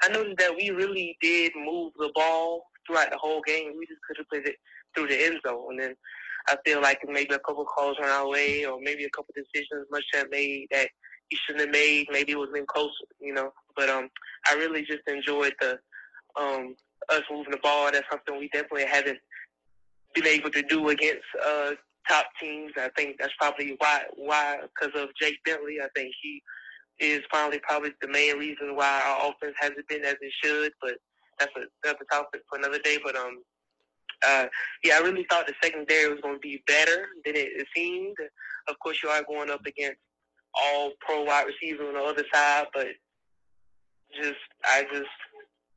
[0.04, 3.74] I noticed that we really did move the ball throughout the whole game.
[3.78, 4.56] We just could have put it
[4.96, 5.72] through the end zone.
[5.72, 5.96] And then
[6.48, 9.86] I feel like maybe a couple calls went our way, or maybe a couple decisions
[9.92, 10.88] much have made that
[11.28, 12.08] he shouldn't have made.
[12.10, 13.52] Maybe it was in closer, you know.
[13.76, 14.08] But um,
[14.48, 15.78] I really just enjoyed the
[16.40, 16.74] um
[17.10, 17.92] us moving the ball.
[17.92, 19.20] That's something we definitely haven't
[20.16, 21.72] been able to do against uh
[22.08, 22.72] top teams.
[22.78, 25.78] I think that's probably why why because of Jake Bentley.
[25.82, 26.42] I think he
[27.00, 30.72] is probably probably the main reason why our offense hasn't been as it should.
[30.82, 30.96] But
[31.40, 32.98] that's a that's a topic for another day.
[33.04, 33.42] But um,
[34.26, 34.46] uh,
[34.84, 38.16] yeah, I really thought the secondary was going to be better than it, it seemed.
[38.68, 40.00] Of course, you are going up against
[40.54, 42.88] all pro wide receivers on the other side, but
[44.14, 45.10] just I just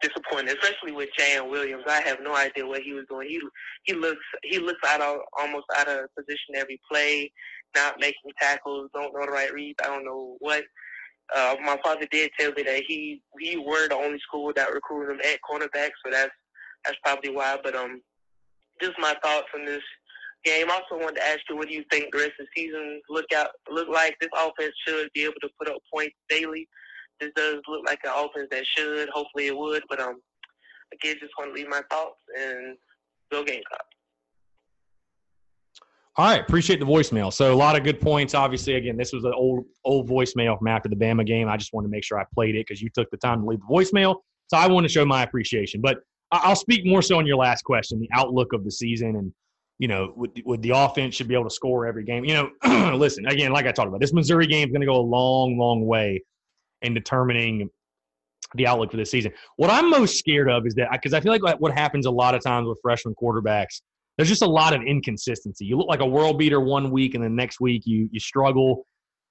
[0.09, 1.85] disappointed, especially with Jam Williams.
[1.88, 3.29] I have no idea what he was doing.
[3.29, 3.40] He
[3.85, 7.31] he looks he looks out of almost out of position every play,
[7.75, 9.79] not making tackles, don't know the right reads.
[9.83, 10.64] I don't know what.
[11.35, 15.14] Uh, my father did tell me that he he were the only school that recruited
[15.14, 16.31] him at cornerback, so that's
[16.85, 17.57] that's probably why.
[17.62, 18.03] But um,
[18.81, 19.83] just my thoughts on this
[20.45, 20.71] game.
[20.71, 23.33] Also wanted to ask you, what do you think the rest of the season look
[23.35, 24.17] out look like?
[24.21, 26.69] This offense should be able to put up points daily.
[27.20, 29.09] This does look like an offense that should.
[29.11, 29.83] Hopefully, it would.
[29.88, 30.20] But um,
[30.92, 32.77] again, just want to leave my thoughts and
[33.31, 33.85] go Gamecock.
[36.16, 37.33] All right, appreciate the voicemail.
[37.33, 38.35] So a lot of good points.
[38.35, 41.48] Obviously, again, this was an old old voicemail from after the Bama game.
[41.48, 43.46] I just wanted to make sure I played it because you took the time to
[43.46, 44.16] leave the voicemail.
[44.46, 45.81] So I want to show my appreciation.
[45.81, 45.98] But
[46.31, 49.33] I'll speak more so on your last question, the outlook of the season, and
[49.79, 52.24] you know, would, would the offense should be able to score every game.
[52.24, 54.96] You know, listen again, like I talked about, this Missouri game is going to go
[54.96, 56.22] a long, long way
[56.85, 57.68] in determining
[58.55, 59.33] the outlook for this season.
[59.57, 62.35] What I'm most scared of is that because I feel like what happens a lot
[62.35, 63.81] of times with freshman quarterbacks,
[64.16, 65.64] there's just a lot of inconsistency.
[65.64, 68.87] You look like a world beater one week, and the next week you you struggle.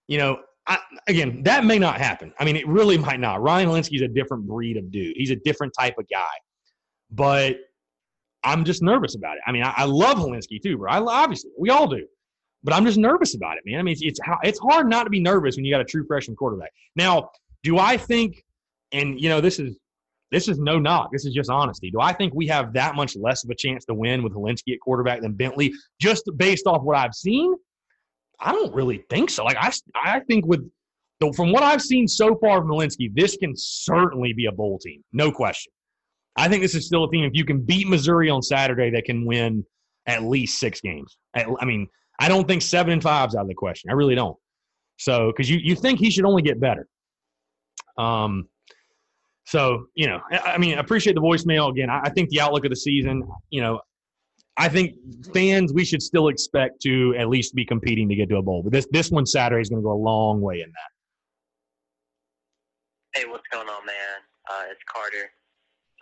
[0.09, 0.37] You know,
[0.67, 2.33] I, again, that may not happen.
[2.37, 3.41] I mean, it really might not.
[3.41, 5.15] Ryan Hilinski's a different breed of dude.
[5.15, 6.33] He's a different type of guy
[7.13, 7.57] but
[8.43, 9.43] I'm just nervous about it.
[9.47, 10.91] I mean, I, I love Hilinski too, bro.
[10.91, 12.05] I, obviously, we all do,
[12.63, 13.79] but I'm just nervous about it, man.
[13.79, 16.05] I mean, it's, it's it's hard not to be nervous when you got a true
[16.05, 16.71] freshman quarterback.
[16.95, 17.29] Now,
[17.63, 18.43] do I think?
[18.91, 19.77] And you know, this is
[20.31, 21.09] this is no knock.
[21.11, 21.91] This is just honesty.
[21.91, 24.73] Do I think we have that much less of a chance to win with Hilinski
[24.73, 27.53] at quarterback than Bentley, just based off what I've seen?
[28.39, 29.43] I don't really think so.
[29.43, 30.69] Like I, I think with
[31.35, 35.01] from what I've seen so far from Hilinski, this can certainly be a bowl team,
[35.13, 35.71] no question.
[36.35, 37.23] I think this is still a team.
[37.23, 39.65] If you can beat Missouri on Saturday, that can win
[40.07, 41.15] at least six games.
[41.35, 41.87] I mean,
[42.19, 43.89] I don't think seven and five's out of the question.
[43.89, 44.35] I really don't.
[44.97, 46.87] So, because you you think he should only get better.
[47.97, 48.47] Um.
[49.45, 51.89] So you know, I, mean, appreciate the voicemail again.
[51.89, 53.23] I, think the outlook of the season.
[53.49, 53.81] You know,
[54.57, 54.95] I think
[55.33, 58.63] fans we should still expect to at least be competing to get to a bowl.
[58.63, 63.19] But this this one Saturday is going to go a long way in that.
[63.19, 64.21] Hey, what's going on, man?
[64.49, 65.29] Uh, it's Carter.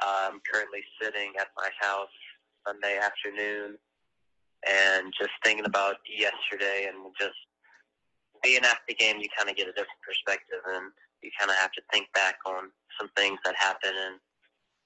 [0.01, 2.09] I'm currently sitting at my house
[2.65, 3.77] Sunday afternoon
[4.67, 7.35] and just thinking about yesterday and just
[8.43, 11.57] being after the game, you kind of get a different perspective and you kind of
[11.57, 12.69] have to think back on
[12.99, 13.95] some things that happened.
[13.95, 14.17] And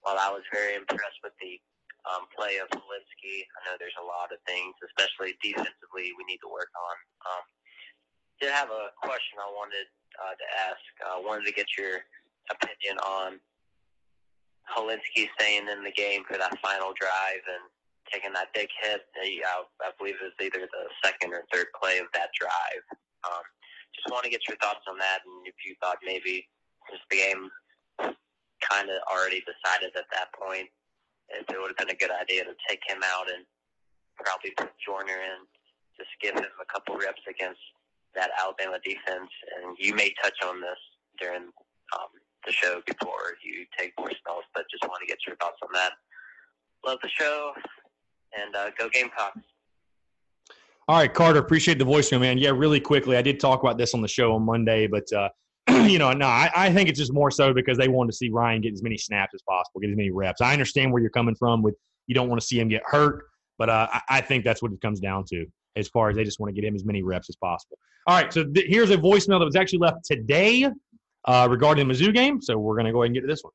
[0.04, 1.60] while I was very impressed with the
[2.06, 6.44] um, play of Hilinski, I know there's a lot of things, especially defensively, we need
[6.46, 6.96] to work on.
[7.26, 7.44] Um,
[8.40, 9.88] did have a question I wanted
[10.20, 10.84] uh, to ask.
[11.08, 12.04] I wanted to get your
[12.52, 13.40] opinion on
[14.70, 17.64] Hilinski staying in the game for that final drive and
[18.12, 19.02] taking that big hit.
[19.18, 22.84] I, I believe it was either the second or third play of that drive.
[23.26, 23.46] Um,
[23.96, 26.48] just want to get your thoughts on that, and if you thought maybe
[26.92, 27.50] just the game
[28.62, 30.68] kind of already decided at that point
[31.30, 33.46] if it would have been a good idea to take him out and
[34.18, 35.42] probably put Joyner in,
[35.98, 37.60] just give him a couple reps against
[38.14, 39.32] that Alabama defense.
[39.58, 40.80] And you may touch on this
[41.20, 41.50] during
[41.98, 42.12] um,
[42.46, 45.70] the show before you take more spells, but just want to get your thoughts on
[45.74, 45.94] that.
[46.86, 47.52] Love the show,
[48.38, 49.42] and uh, go Gamecocks.
[50.88, 52.38] All right, Carter, appreciate the voicemail, man.
[52.38, 55.30] Yeah, really quickly, I did talk about this on the show on Monday, but uh,
[55.88, 58.30] you know, no, I, I, think it's just more so because they wanted to see
[58.30, 60.42] Ryan get as many snaps as possible, get as many reps.
[60.42, 61.74] I understand where you're coming from with
[62.06, 63.26] you don't want to see him get hurt,
[63.58, 66.24] but uh, I, I, think that's what it comes down to as far as they
[66.24, 67.80] just want to get him as many reps as possible.
[68.06, 70.70] All right, so th- here's a voicemail that was actually left today
[71.26, 72.44] uh, regarding the Mizzou game.
[72.44, 73.54] So we're going to go ahead and get to this one.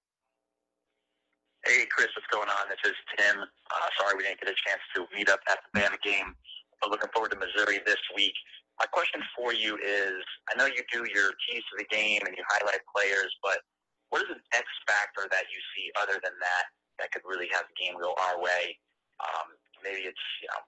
[1.65, 2.69] Hey, Chris, what's going on?
[2.69, 3.41] This is Tim.
[3.41, 6.35] Uh, sorry we didn't get a chance to meet up at the Bama game,
[6.81, 8.35] but looking forward to Missouri this week.
[8.81, 12.33] My question for you is I know you do your keys to the game and
[12.33, 13.61] you highlight players, but
[14.09, 16.65] what is an X factor that you see other than that
[16.99, 18.75] that could really have the game go our way?
[19.21, 19.53] Um,
[19.85, 20.65] maybe it's, you know,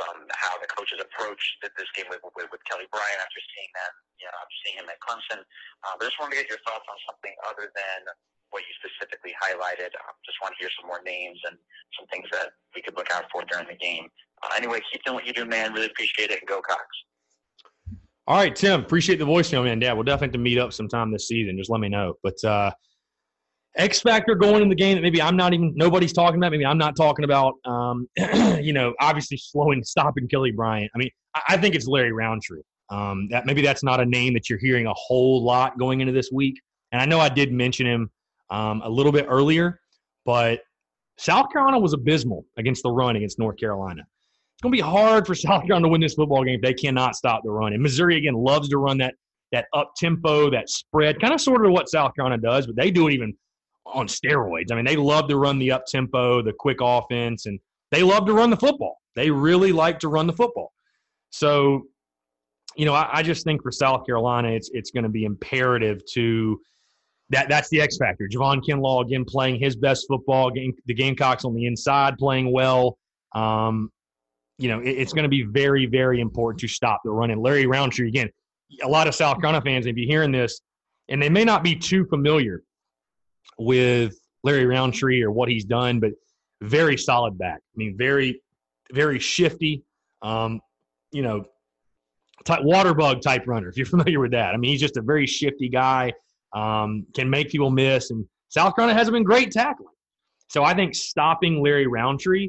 [0.00, 3.92] some how the coaches approached this game with, with, with Kelly Bryant after seeing that,
[4.20, 5.40] you know, after seeing him at Clemson.
[5.84, 8.00] Uh, but I just wanted to get your thoughts on something other than
[8.50, 9.92] what you specifically highlighted.
[9.92, 11.56] Um, just want to hear some more names and
[11.98, 14.08] some things that we could look out for during the game.
[14.42, 15.72] Uh, anyway, keep doing what you do, man.
[15.72, 16.82] Really appreciate it, and go Cox.
[18.28, 18.80] All right, Tim.
[18.80, 19.78] Appreciate the voicemail, man.
[19.78, 21.56] Dad, we'll definitely have to meet up sometime this season.
[21.56, 22.14] Just let me know.
[22.24, 22.72] But uh,
[23.76, 26.50] X factor going in the game that maybe I'm not even nobody's talking about.
[26.50, 27.54] Maybe I'm not talking about.
[27.64, 28.08] Um,
[28.60, 30.90] you know, obviously slowing, stopping Kelly Bryant.
[30.94, 32.62] I mean, I, I think it's Larry Rountree.
[32.90, 36.12] Um, that maybe that's not a name that you're hearing a whole lot going into
[36.12, 36.60] this week.
[36.92, 38.10] And I know I did mention him
[38.50, 39.80] um, a little bit earlier,
[40.24, 40.60] but
[41.18, 44.02] South Carolina was abysmal against the run against North Carolina
[44.56, 46.74] it's going to be hard for South Carolina to win this football game if they
[46.74, 47.74] cannot stop the run.
[47.74, 49.14] And Missouri again loves to run that
[49.52, 52.90] that up tempo, that spread, kind of sort of what South Carolina does, but they
[52.90, 53.32] do it even
[53.86, 54.72] on steroids.
[54.72, 57.60] I mean, they love to run the up tempo, the quick offense, and
[57.92, 58.98] they love to run the football.
[59.14, 60.72] They really like to run the football.
[61.30, 61.84] So,
[62.76, 66.00] you know, I, I just think for South Carolina, it's it's going to be imperative
[66.14, 66.60] to
[67.30, 67.48] that.
[67.48, 68.28] That's the X factor.
[68.28, 70.50] Javon Kinlaw again playing his best football.
[70.50, 72.98] Game, the Gamecocks on the inside playing well.
[73.34, 73.90] Um,
[74.58, 77.30] you know, it, it's going to be very, very important to stop the run.
[77.30, 78.28] And Larry Rountree, again,
[78.82, 80.60] a lot of South Carolina fans, if you're hearing this,
[81.08, 82.62] and they may not be too familiar
[83.58, 86.12] with Larry Rountree or what he's done, but
[86.62, 87.58] very solid back.
[87.58, 88.42] I mean, very,
[88.92, 89.84] very shifty.
[90.22, 90.60] Um,
[91.12, 91.44] you know,
[92.44, 93.68] type, water bug type runner.
[93.68, 96.12] If you're familiar with that, I mean, he's just a very shifty guy.
[96.52, 99.92] Um, can make people miss, and South Carolina hasn't been great tackling.
[100.48, 102.48] So I think stopping Larry Rountree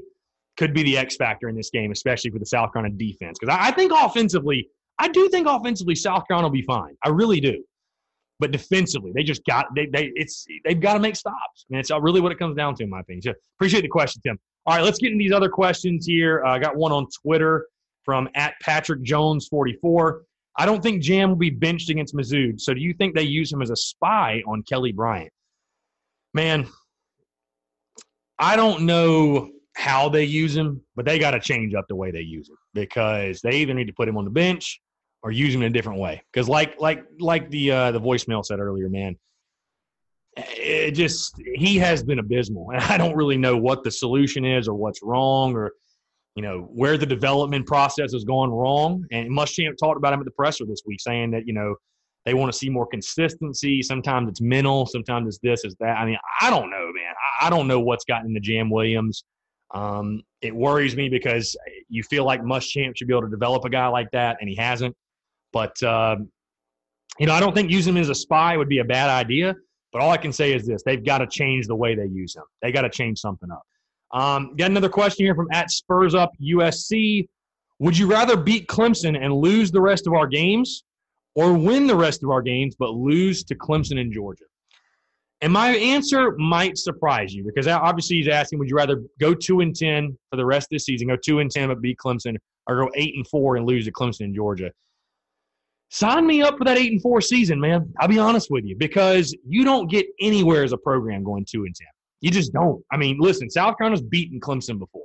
[0.58, 3.38] could be the X factor in this game, especially for the South Carolina defense.
[3.40, 6.98] Because I, I, think offensively, I do think offensively South Carolina will be fine.
[7.04, 7.64] I really do.
[8.40, 11.66] But defensively, they just got they they it's they've got to make stops.
[11.72, 13.24] And it's really what it comes down to, in my opinion.
[13.24, 14.38] So appreciate the question, Tim.
[14.68, 16.44] All right, let's get into these other questions here.
[16.46, 17.66] Uh, I got one on Twitter
[18.04, 20.22] from at Patrick Jones 44.
[20.60, 22.60] I don't think Jam will be benched against Mizzou.
[22.60, 25.32] So do you think they use him as a spy on Kelly Bryant?
[26.34, 26.68] Man,
[28.38, 32.10] I don't know how they use him, but they got to change up the way
[32.10, 34.82] they use him because they either need to put him on the bench
[35.22, 36.20] or use him in a different way.
[36.34, 39.16] Because like like like the uh, the voicemail said earlier, man,
[40.36, 44.68] it just he has been abysmal, and I don't really know what the solution is
[44.68, 45.74] or what's wrong or
[46.36, 49.06] you know where the development process is going wrong.
[49.12, 51.76] And Muschamp talked about him at the presser this week, saying that you know
[52.26, 53.84] they want to see more consistency.
[53.84, 55.98] Sometimes it's mental, sometimes it's this, it's that.
[55.98, 57.14] I mean, I don't know, man.
[57.40, 59.24] I don't know what's gotten into Jam Williams.
[59.74, 61.56] Um, it worries me because
[61.90, 64.56] you feel like Muschamp should be able to develop a guy like that, and he
[64.56, 64.96] hasn't.
[65.52, 66.18] But uh,
[67.20, 69.56] you know, I don't think using him as a spy would be a bad idea.
[69.92, 72.36] But all I can say is this: they've got to change the way they use
[72.36, 72.44] him.
[72.62, 73.64] They got to change something up.
[74.12, 77.28] Um, got another question here from at Spurs Up USC.
[77.80, 80.84] Would you rather beat Clemson and lose the rest of our games,
[81.36, 84.46] or win the rest of our games but lose to Clemson and Georgia?
[85.42, 89.60] And my answer might surprise you because obviously he's asking, would you rather go two
[89.60, 92.38] and ten for the rest of the season, go two and ten but beat Clemson,
[92.68, 94.72] or go eight and four and lose to Clemson and Georgia?
[95.90, 97.94] Sign me up for that eight and four season, man.
[98.00, 101.66] I'll be honest with you because you don't get anywhere as a program going two
[101.66, 101.88] and ten.
[102.20, 102.84] You just don't.
[102.92, 105.04] I mean, listen, South Carolina's beaten Clemson before.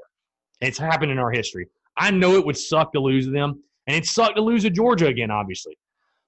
[0.63, 1.67] It's happened in our history.
[1.99, 5.09] I know it would suck to lose them, and it sucked to lose to Georgia
[5.09, 5.77] again, obviously.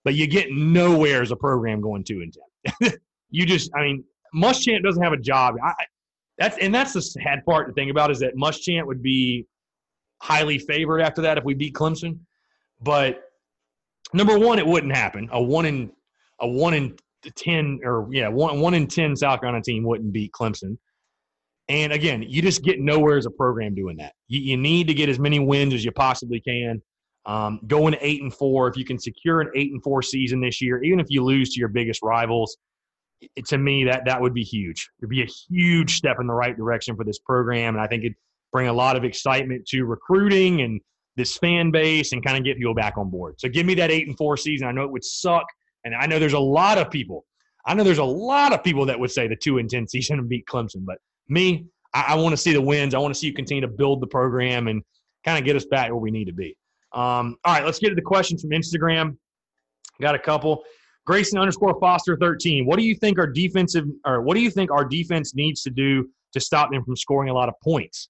[0.04, 2.36] But you get nowhere as a program going two and
[2.82, 2.92] ten.
[3.34, 5.56] you just, I mean, Muschamp doesn't have a job.
[5.62, 5.72] I,
[6.38, 9.46] that's and that's the sad part to think about is that Muschamp would be
[10.22, 12.18] highly favored after that if we beat Clemson.
[12.80, 13.22] But
[14.12, 15.28] number one, it wouldn't happen.
[15.32, 15.90] A one in
[16.40, 16.96] a one in
[17.34, 20.78] ten or yeah one one in ten South Carolina team wouldn't beat Clemson.
[21.68, 24.12] And again, you just get nowhere as a program doing that.
[24.28, 26.80] You, you need to get as many wins as you possibly can.
[27.26, 30.60] Um, going eight and four, if you can secure an eight and four season this
[30.60, 32.56] year, even if you lose to your biggest rivals,
[33.46, 34.90] to me that that would be huge.
[35.00, 38.04] It'd be a huge step in the right direction for this program, and I think
[38.04, 38.16] it'd
[38.52, 40.80] bring a lot of excitement to recruiting and
[41.16, 43.36] this fan base, and kind of get people back on board.
[43.38, 44.66] So give me that eight and four season.
[44.66, 45.44] I know it would suck,
[45.84, 47.24] and I know there's a lot of people.
[47.66, 50.18] I know there's a lot of people that would say the two and ten season
[50.18, 50.98] and beat Clemson, but
[51.28, 52.94] me, I, I want to see the wins.
[52.94, 54.82] I want to see you continue to build the program and
[55.24, 56.56] kind of get us back where we need to be.
[56.92, 59.16] Um, all right, let's get to the questions from Instagram.
[60.00, 60.64] Got a couple.
[61.06, 62.64] Grayson underscore Foster 13.
[62.66, 65.70] What do you think our defensive or what do you think our defense needs to
[65.70, 68.08] do to stop them from scoring a lot of points?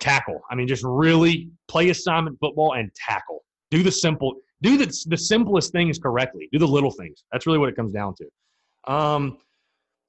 [0.00, 0.40] Tackle.
[0.50, 3.42] I mean, just really play assignment football and tackle.
[3.70, 6.48] Do the simple, do the, the simplest things correctly.
[6.52, 7.24] Do the little things.
[7.32, 8.92] That's really what it comes down to.
[8.92, 9.38] Um,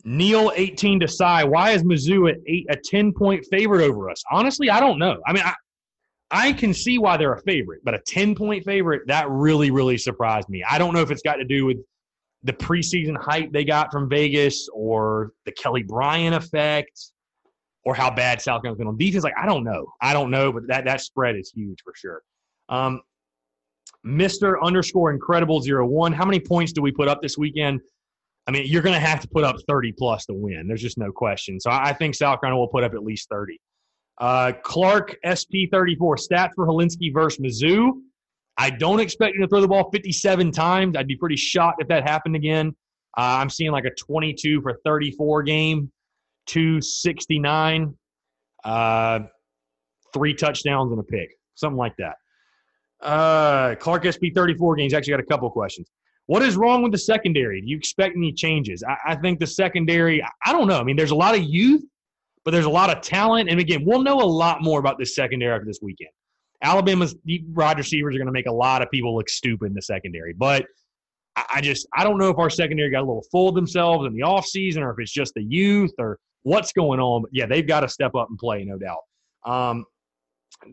[0.03, 1.45] Neil 18 to Cy.
[1.45, 4.21] Why is Mizzou at eight, a 10 point favorite over us?
[4.31, 5.21] Honestly, I don't know.
[5.25, 5.53] I mean, I,
[6.33, 9.99] I can see why they're a favorite, but a 10 point favorite, that really, really
[9.99, 10.63] surprised me.
[10.67, 11.77] I don't know if it's got to do with
[12.41, 17.11] the preseason hype they got from Vegas or the Kelly Bryant effect
[17.85, 19.23] or how bad South Carolina's been on defense.
[19.23, 19.85] Like, I don't know.
[20.01, 22.23] I don't know, but that, that spread is huge for sure.
[22.67, 23.01] Um,
[24.03, 24.55] Mr.
[24.63, 26.13] underscore incredible zero one.
[26.13, 27.79] How many points do we put up this weekend?
[28.47, 30.67] I mean, you're going to have to put up 30 plus to win.
[30.67, 31.59] There's just no question.
[31.59, 33.59] So I think South Carolina will put up at least 30.
[34.19, 37.91] Uh, Clark SP34 stats for Hilinski versus Mizzou.
[38.57, 40.95] I don't expect him to throw the ball 57 times.
[40.95, 42.75] I'd be pretty shocked if that happened again.
[43.17, 45.91] Uh, I'm seeing like a 22 for 34 game,
[46.47, 47.95] 269,
[48.63, 49.19] uh,
[50.13, 52.15] three touchdowns and a pick, something like that.
[53.01, 55.89] Uh, Clark SP34 games actually got a couple questions.
[56.27, 57.61] What is wrong with the secondary?
[57.61, 58.83] Do you expect any changes?
[58.87, 60.79] I, I think the secondary, I don't know.
[60.79, 61.83] I mean, there's a lot of youth
[62.43, 63.49] but there's a lot of talent.
[63.49, 66.09] And again, we'll know a lot more about this secondary after this weekend.
[66.61, 69.73] Alabama's deep wide receivers are going to make a lot of people look stupid in
[69.73, 70.33] the secondary.
[70.33, 70.65] But
[71.35, 74.13] I just I don't know if our secondary got a little full of themselves in
[74.13, 77.23] the offseason or if it's just the youth or what's going on.
[77.23, 78.99] But yeah, they've got to step up and play, no doubt.
[79.45, 79.85] Um,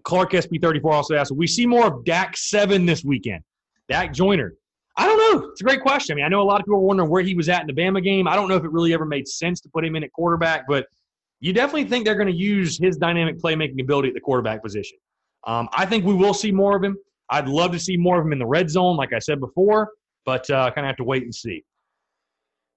[0.04, 3.42] Clark SB34 also asked, we see more of Dak 7 this weekend?
[3.88, 4.54] Dak Joyner.
[4.96, 5.48] I don't know.
[5.48, 6.14] It's a great question.
[6.14, 7.66] I mean, I know a lot of people are wondering where he was at in
[7.66, 8.28] the Bama game.
[8.28, 10.66] I don't know if it really ever made sense to put him in at quarterback,
[10.68, 10.86] but–
[11.40, 14.98] you definitely think they're going to use his dynamic playmaking ability at the quarterback position.
[15.46, 16.96] Um, I think we will see more of him.
[17.30, 19.90] I'd love to see more of him in the red zone, like I said before,
[20.26, 21.64] but uh, kind of have to wait and see.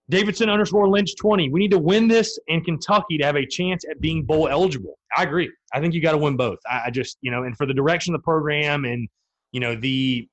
[0.10, 1.50] Davidson underscore Lynch 20.
[1.50, 4.98] We need to win this in Kentucky to have a chance at being bowl eligible.
[5.16, 5.52] I agree.
[5.74, 6.60] I think you got to win both.
[6.70, 9.08] I, I, just, you know, and for the direction of the program and,
[9.52, 10.28] you know, the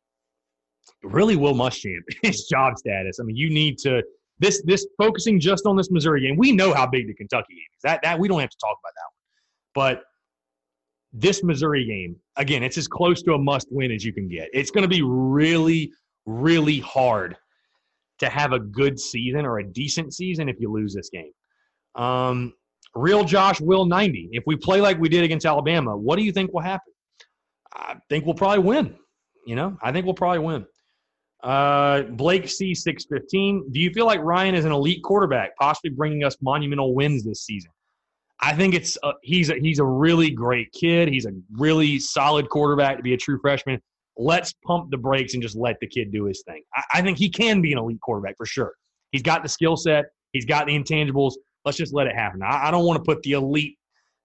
[1.02, 3.18] really Will Muschamp, his job status.
[3.20, 4.02] I mean, you need to
[4.40, 6.36] this this focusing just on this Missouri game.
[6.36, 7.82] We know how big the Kentucky game is.
[7.84, 9.96] That that we don't have to talk about that one.
[9.96, 10.02] But
[11.12, 14.48] this Missouri game, again, it's as close to a must win as you can get.
[14.52, 15.92] It's going to be really,
[16.26, 17.36] really hard
[18.20, 21.32] to have a good season or a decent season if you lose this game.
[21.96, 22.52] Um,
[22.94, 24.30] real Josh will 90.
[24.32, 26.92] If we play like we did against Alabama, what do you think will happen?
[27.72, 28.94] I think we'll probably win.
[29.46, 30.66] You know, I think we'll probably win.
[31.42, 33.72] Uh, Blake C615.
[33.72, 37.42] Do you feel like Ryan is an elite quarterback, possibly bringing us monumental wins this
[37.42, 37.70] season?
[38.42, 41.08] I think it's a, he's a, he's a really great kid.
[41.08, 43.80] He's a really solid quarterback to be a true freshman.
[44.16, 46.62] Let's pump the brakes and just let the kid do his thing.
[46.74, 48.72] I, I think he can be an elite quarterback for sure.
[49.12, 50.06] He's got the skill set.
[50.32, 51.34] He's got the intangibles.
[51.64, 52.42] Let's just let it happen.
[52.42, 53.78] I, I don't want to put the elite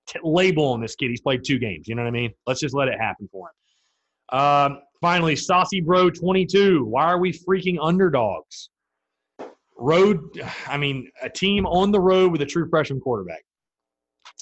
[0.07, 1.09] t- label on this kid.
[1.09, 1.87] He's played two games.
[1.87, 2.33] You know what I mean?
[2.47, 4.39] Let's just let it happen for him.
[4.39, 6.85] Um, Finally, Saucy Bro 22.
[6.85, 8.69] Why are we freaking underdogs?
[9.77, 10.19] Road,
[10.67, 13.43] I mean, a team on the road with a true freshman quarterback.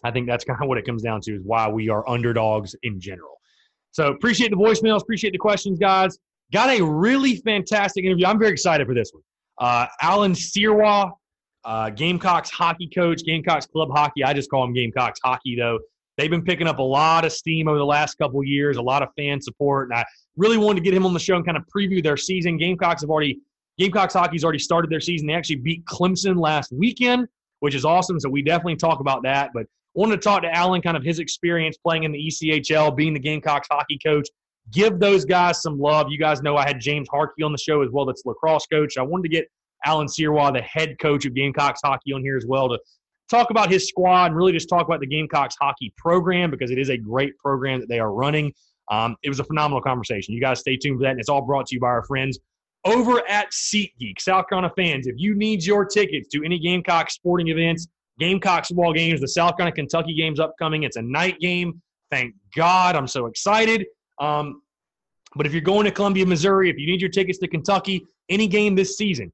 [0.03, 2.75] I think that's kind of what it comes down to is why we are underdogs
[2.83, 3.39] in general.
[3.91, 6.17] So appreciate the voicemails, appreciate the questions, guys.
[6.51, 8.25] Got a really fantastic interview.
[8.25, 9.23] I'm very excited for this one.
[9.59, 11.11] Uh, Allan Sirois,
[11.63, 14.23] uh, Gamecocks hockey coach, Gamecocks club hockey.
[14.23, 15.79] I just call him Gamecocks hockey though.
[16.17, 19.01] They've been picking up a lot of steam over the last couple years, a lot
[19.01, 20.05] of fan support, and I
[20.37, 22.57] really wanted to get him on the show and kind of preview their season.
[22.57, 23.39] Gamecocks have already
[23.79, 25.27] Gamecocks hockey's already started their season.
[25.27, 27.27] They actually beat Clemson last weekend,
[27.61, 28.19] which is awesome.
[28.19, 29.49] So we definitely talk about that.
[29.53, 33.13] But wanted to talk to Allan, kind of his experience playing in the ECHL, being
[33.13, 34.29] the Gamecocks hockey coach.
[34.71, 36.07] Give those guys some love.
[36.09, 38.05] You guys know I had James Harkey on the show as well.
[38.05, 38.97] That's lacrosse coach.
[38.97, 39.47] I wanted to get
[39.85, 42.79] Allan Sirois, the head coach of Gamecocks hockey, on here as well to
[43.33, 46.77] talk about his squad and really just talk about the Gamecocks hockey program because it
[46.77, 48.53] is a great program that they are running.
[48.91, 50.33] Um, it was a phenomenal conversation.
[50.33, 52.39] You guys stay tuned for that, and it's all brought to you by our friends
[52.85, 54.19] over at SeatGeek.
[54.19, 57.87] South Carolina fans, if you need your tickets to any Gamecock sporting events,
[58.19, 60.83] Gamecock football games, the South Carolina Kentucky game's upcoming.
[60.83, 61.81] It's a night game.
[62.11, 62.95] Thank God.
[62.95, 63.85] I'm so excited.
[64.19, 64.61] Um,
[65.35, 68.47] but if you're going to Columbia, Missouri, if you need your tickets to Kentucky, any
[68.47, 69.31] game this season,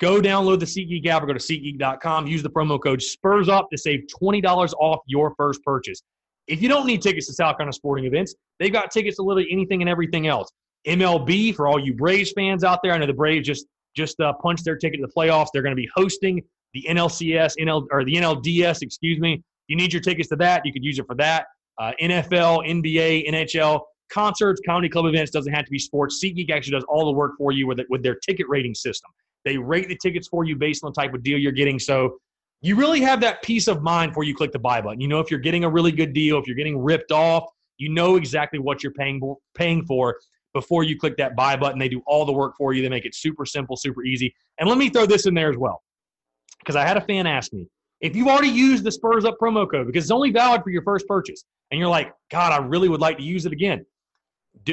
[0.00, 2.26] go download the SeatGeek app or go to SeatGeek.com.
[2.26, 6.02] Use the promo code SPURSUP to save $20 off your first purchase.
[6.46, 9.48] If you don't need tickets to South Carolina sporting events, they've got tickets to literally
[9.52, 10.50] anything and everything else.
[10.86, 12.92] MLB for all you Braves fans out there.
[12.92, 15.48] I know the Braves just just uh, punched their ticket to the playoffs.
[15.52, 16.42] They're going to be hosting
[16.74, 19.42] the NLCS, NL or the NLDS, excuse me.
[19.66, 21.46] you need your tickets to that, you could use it for that.
[21.78, 23.80] Uh, NFL, NBA, NHL,
[24.12, 26.22] concerts, comedy club events doesn't have to be sports.
[26.22, 29.10] SeatGeek actually does all the work for you with it, with their ticket rating system.
[29.44, 31.78] They rate the tickets for you based on the type of deal you're getting.
[31.78, 32.18] So
[32.62, 35.00] you really have that peace of mind before you click the buy button.
[35.00, 37.44] You know if you're getting a really good deal, if you're getting ripped off,
[37.78, 39.20] you know exactly what you're paying
[39.54, 40.16] paying for
[40.52, 41.78] before you click that buy button.
[41.78, 42.82] They do all the work for you.
[42.82, 44.34] They make it super simple, super easy.
[44.58, 45.82] And let me throw this in there as well,
[46.58, 47.66] because I had a fan ask me
[48.02, 50.82] if you've already used the Spurs Up promo code because it's only valid for your
[50.82, 53.86] first purchase, and you're like, God, I really would like to use it again.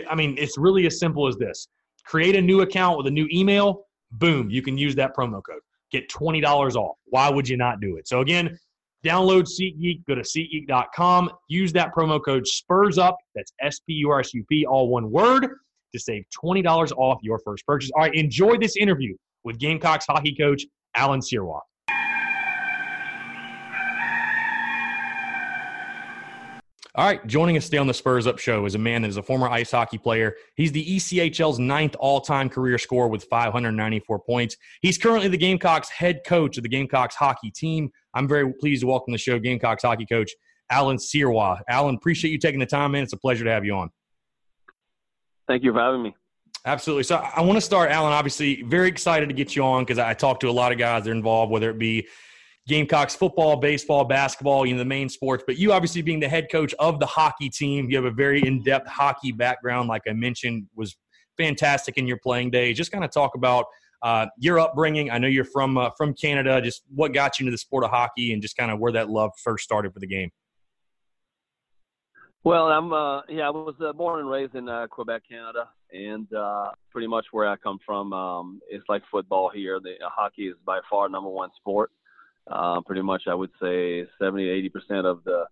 [0.09, 1.69] I mean, it's really as simple as this:
[2.05, 3.85] create a new account with a new email.
[4.11, 5.61] Boom, you can use that promo code.
[5.91, 6.97] Get twenty dollars off.
[7.05, 8.07] Why would you not do it?
[8.07, 8.57] So again,
[9.05, 14.19] Download SeatGeek, go to SeatGeek.com, use that promo code SPURSUP, that's S P U R
[14.19, 15.47] S U P, all one word,
[15.93, 17.91] to save $20 off your first purchase.
[17.95, 21.61] All right, enjoy this interview with Gamecocks hockey coach Allan Sirois.
[26.97, 29.17] All right, joining us today on the Spurs Up Show is a man that is
[29.17, 30.33] a former ice hockey player.
[30.55, 34.57] He's the ECHL's ninth all time career score with 594 points.
[34.81, 37.91] He's currently the Gamecocks head coach of the Gamecocks hockey team.
[38.15, 40.31] I'm very pleased to welcome the show Gamecocks hockey coach
[40.71, 41.61] Allan Sirois.
[41.69, 43.03] Allan, appreciate you taking the time, man.
[43.03, 43.91] It's a pleasure to have you on.
[45.47, 46.15] Thank you for having me.
[46.65, 47.03] Absolutely.
[47.03, 48.11] So I want to start, Allan.
[48.11, 51.03] Obviously, very excited to get you on because I talk to a lot of guys
[51.03, 52.07] that are involved, whether it be
[52.67, 55.43] Gamecocks football, baseball, basketball, you know, the main sports.
[55.47, 58.45] But you obviously being the head coach of the hockey team, you have a very
[58.45, 60.97] in-depth hockey background, like I mentioned, was
[61.37, 62.75] fantastic in your playing days.
[62.75, 63.65] Just kind of talk about
[64.01, 65.09] uh, your upbringing.
[65.09, 66.61] I know you're from uh, from Canada.
[66.61, 69.09] Just what got you into the sport of hockey, and just kind of where that
[69.09, 70.29] love first started for the game.
[72.43, 76.31] Well, I'm uh, yeah, I was uh, born and raised in uh, Quebec, Canada, and
[76.33, 79.79] uh, pretty much where I come from, um, it's like football here.
[79.81, 81.91] The uh, hockey is by far number one sport.
[82.49, 85.45] Uh, pretty much, I would say 70, to 80 percent of the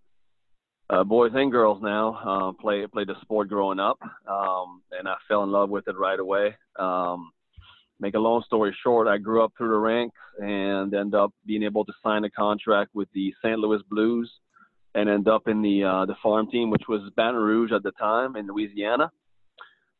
[0.90, 5.16] uh, boys and girls now uh, play play the sport growing up, um, and I
[5.28, 6.56] fell in love with it right away.
[6.78, 7.32] Um,
[8.00, 11.64] make a long story short, I grew up through the ranks and end up being
[11.64, 13.58] able to sign a contract with the St.
[13.58, 14.32] Louis Blues,
[14.94, 17.92] and end up in the uh, the farm team, which was Baton Rouge at the
[17.92, 19.12] time in Louisiana.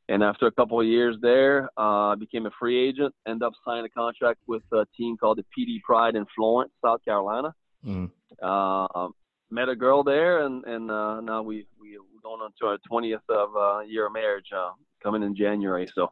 [0.08, 3.14] And after a couple of years there, uh, I became a free agent.
[3.28, 6.72] Ended up signing a contract with a team called the Pee Dee Pride in Florence,
[6.84, 7.54] South Carolina.
[7.86, 8.12] Mm.
[8.42, 9.08] Uh,
[9.50, 12.78] met a girl there, and and uh, now we we we're going on to our
[12.92, 15.90] 20th of uh, year of marriage uh, coming in January.
[15.96, 16.12] So,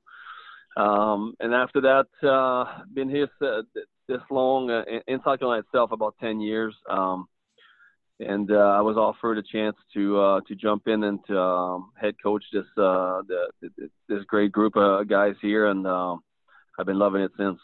[0.75, 3.27] um, and after that, uh, been here
[4.07, 6.75] this long uh, in South Carolina itself about 10 years.
[6.89, 7.27] Um,
[8.27, 11.91] and uh, I was offered a chance to uh, to jump in and to um,
[11.95, 13.69] head coach this uh, the,
[14.07, 16.23] this great group of guys here, and um,
[16.79, 17.59] I've been loving it since.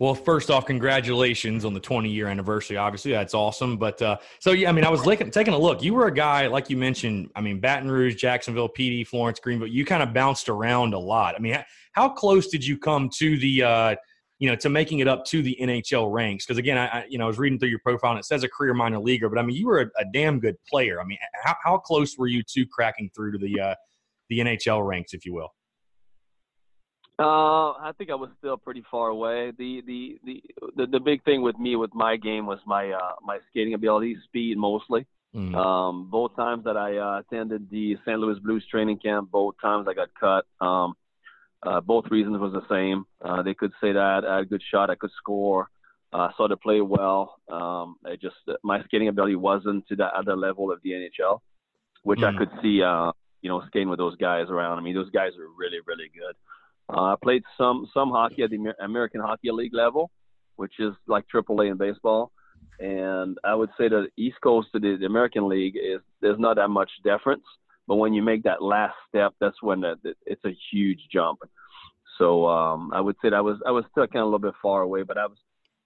[0.00, 2.78] Well, first off, congratulations on the 20 year anniversary.
[2.78, 3.76] Obviously, that's awesome.
[3.76, 5.82] But uh, so yeah, I mean, I was looking, taking a look.
[5.82, 7.28] You were a guy like you mentioned.
[7.36, 9.68] I mean, Baton Rouge, Jacksonville, Pee Dee, Florence, Greenville.
[9.68, 11.34] You kind of bounced around a lot.
[11.34, 13.96] I mean, how close did you come to the uh,
[14.40, 16.46] you know, to making it up to the NHL ranks.
[16.46, 18.42] Because again, I, I, you know I was reading through your profile and it says
[18.42, 21.00] a career minor leaguer, but I mean you were a, a damn good player.
[21.00, 23.74] I mean, how, how close were you to cracking through to the uh,
[24.30, 25.50] the NHL ranks, if you will?
[27.18, 29.52] Uh, I think I was still pretty far away.
[29.58, 30.42] The, the the
[30.76, 34.16] the the big thing with me with my game was my uh, my skating ability,
[34.24, 35.06] speed mostly.
[35.36, 35.54] Mm.
[35.54, 38.18] Um, both times that I uh, attended the St.
[38.18, 40.44] Louis Blues training camp, both times I got cut.
[40.66, 40.94] Um,
[41.62, 43.04] uh, both reasons was the same.
[43.22, 45.68] Uh, they could say that I had a good shot, I could score,
[46.12, 47.36] uh, saw to play well.
[47.50, 51.40] Um, I just my skating ability wasn't to that other level of the NHL,
[52.02, 52.34] which mm.
[52.34, 52.82] I could see.
[52.82, 54.78] Uh, you know, skating with those guys around.
[54.78, 56.36] I mean, those guys are really, really good.
[56.88, 60.10] Uh, I played some some hockey at the American Hockey League level,
[60.56, 62.32] which is like AAA in baseball.
[62.78, 66.56] And I would say the East Coast to the, the American League is there's not
[66.56, 67.44] that much difference.
[67.90, 71.40] But when you make that last step, that's when the, the, it's a huge jump.
[72.18, 74.38] So um, I would say that I was I was still kind of a little
[74.38, 75.38] bit far away, but I was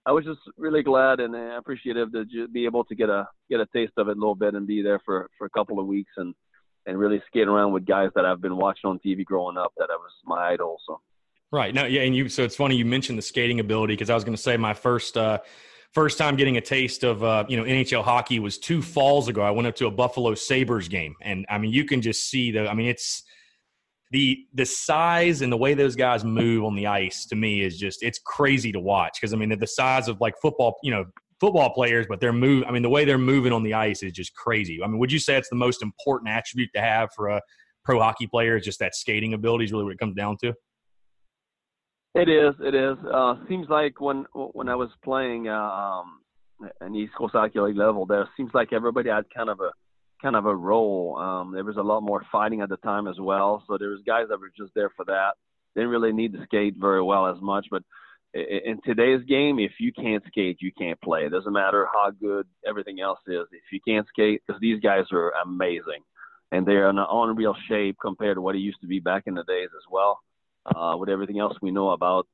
[0.05, 3.65] I was just really glad and appreciative to be able to get a get a
[3.73, 6.11] taste of it a little bit and be there for for a couple of weeks
[6.17, 6.35] and
[6.85, 9.89] and really skate around with guys that I've been watching on TV growing up that
[9.89, 10.77] I was my idol.
[10.85, 11.01] So.
[11.51, 11.73] Right.
[11.73, 12.29] No, yeah, and you.
[12.29, 14.75] So it's funny you mentioned the skating ability because I was going to say my
[14.75, 15.39] first uh,
[15.95, 19.41] first time getting a taste of uh, you know NHL hockey was two falls ago.
[19.41, 22.51] I went up to a Buffalo Sabres game, and I mean you can just see
[22.51, 22.67] the.
[22.67, 23.23] I mean it's
[24.11, 27.79] the the size and the way those guys move on the ice to me is
[27.79, 31.05] just it's crazy to watch because I mean the size of like football, you know,
[31.39, 32.65] football players, but they're move.
[32.67, 34.79] I mean the way they're moving on the ice is just crazy.
[34.83, 37.41] I mean, would you say it's the most important attribute to have for a
[37.83, 38.57] pro hockey player?
[38.57, 40.53] Is just that skating ability is really what it comes down to.
[42.15, 42.55] It is.
[42.61, 42.97] It is.
[43.13, 46.21] Uh, seems like when when I was playing uh, um,
[46.79, 49.71] an East Coast Hockey League level, there seems like everybody had kind of a
[50.21, 51.17] kind of a role.
[51.17, 53.99] Um, there was a lot more fighting at the time as well, so there was
[54.07, 55.31] guys that were just there for that.
[55.75, 57.83] Didn't really need to skate very well as much, but
[58.33, 61.25] in today's game, if you can't skate, you can't play.
[61.25, 63.45] It doesn't matter how good everything else is.
[63.51, 66.01] If you can't skate, because these guys are amazing,
[66.53, 69.35] and they're in an unreal shape compared to what it used to be back in
[69.35, 70.19] the days as well
[70.65, 72.27] uh, with everything else we know about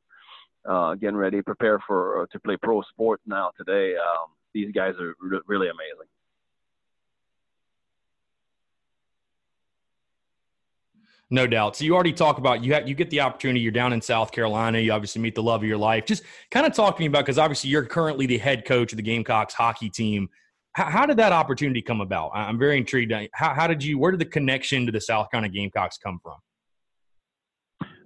[0.67, 3.95] uh, getting ready, prepare for uh, to play pro sport now today.
[3.95, 6.07] Um, these guys are re- really amazing.
[11.33, 11.77] No doubt.
[11.77, 13.61] So you already talk about you have, you get the opportunity.
[13.61, 14.79] You're down in South Carolina.
[14.79, 16.05] You obviously meet the love of your life.
[16.05, 19.53] Just kind of talking about because obviously you're currently the head coach of the Gamecocks
[19.53, 20.29] hockey team.
[20.73, 22.31] How, how did that opportunity come about?
[22.33, 23.13] I'm very intrigued.
[23.33, 23.97] How, how did you?
[23.97, 26.35] Where did the connection to the South Carolina Gamecocks come from?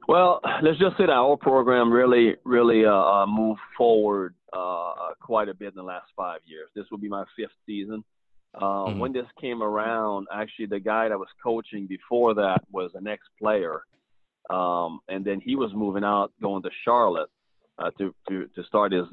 [0.08, 5.49] Well, let's just say that our program really, really uh, uh, moved forward uh, quite
[5.49, 6.70] a bit in the last five years.
[6.76, 8.03] This will be my fifth season.
[8.53, 8.99] Uh, mm-hmm.
[8.99, 13.82] When this came around, actually, the guy that was coaching before that was an ex-player,
[14.49, 17.30] um, and then he was moving out, going to Charlotte
[17.80, 19.06] uh, to, to to start his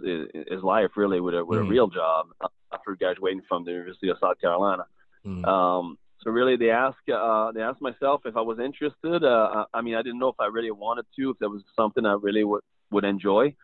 [0.48, 1.68] his life really with a with mm-hmm.
[1.68, 2.26] a real job
[2.72, 4.84] after graduating from the University of South Carolina.
[5.26, 5.44] Mm-hmm.
[5.44, 9.24] Um, so really, they asked uh, they asked myself if I was interested.
[9.24, 12.06] Uh, I mean, I didn't know if I really wanted to, if there was something
[12.06, 12.62] I really would
[12.92, 13.54] would enjoy,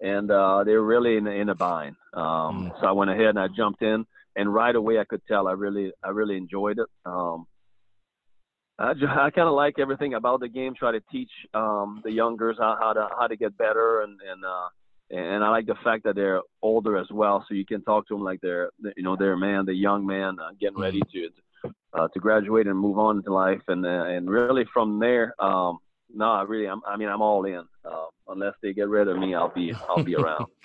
[0.00, 1.96] and uh, they were really in, in a bind.
[2.12, 2.22] Um,
[2.70, 2.80] mm.
[2.80, 4.04] So I went ahead and I jumped in,
[4.36, 6.88] and right away I could tell I really I really enjoyed it.
[7.06, 7.46] Um,
[8.78, 10.74] I, I kind of like everything about the game.
[10.74, 14.44] Try to teach um, the youngers how, how to how to get better, and and
[14.44, 14.68] uh,
[15.10, 18.14] and I like the fact that they're older as well, so you can talk to
[18.14, 21.10] them like they're you know they're a man, the young man uh, getting ready mm.
[21.12, 21.30] to
[21.94, 23.62] uh, to graduate and move on to life.
[23.68, 25.78] And uh, and really from there, um,
[26.12, 27.64] no, I really, I'm, I mean, I'm all in.
[27.84, 30.46] Uh, unless they get rid of me, I'll be I'll be around.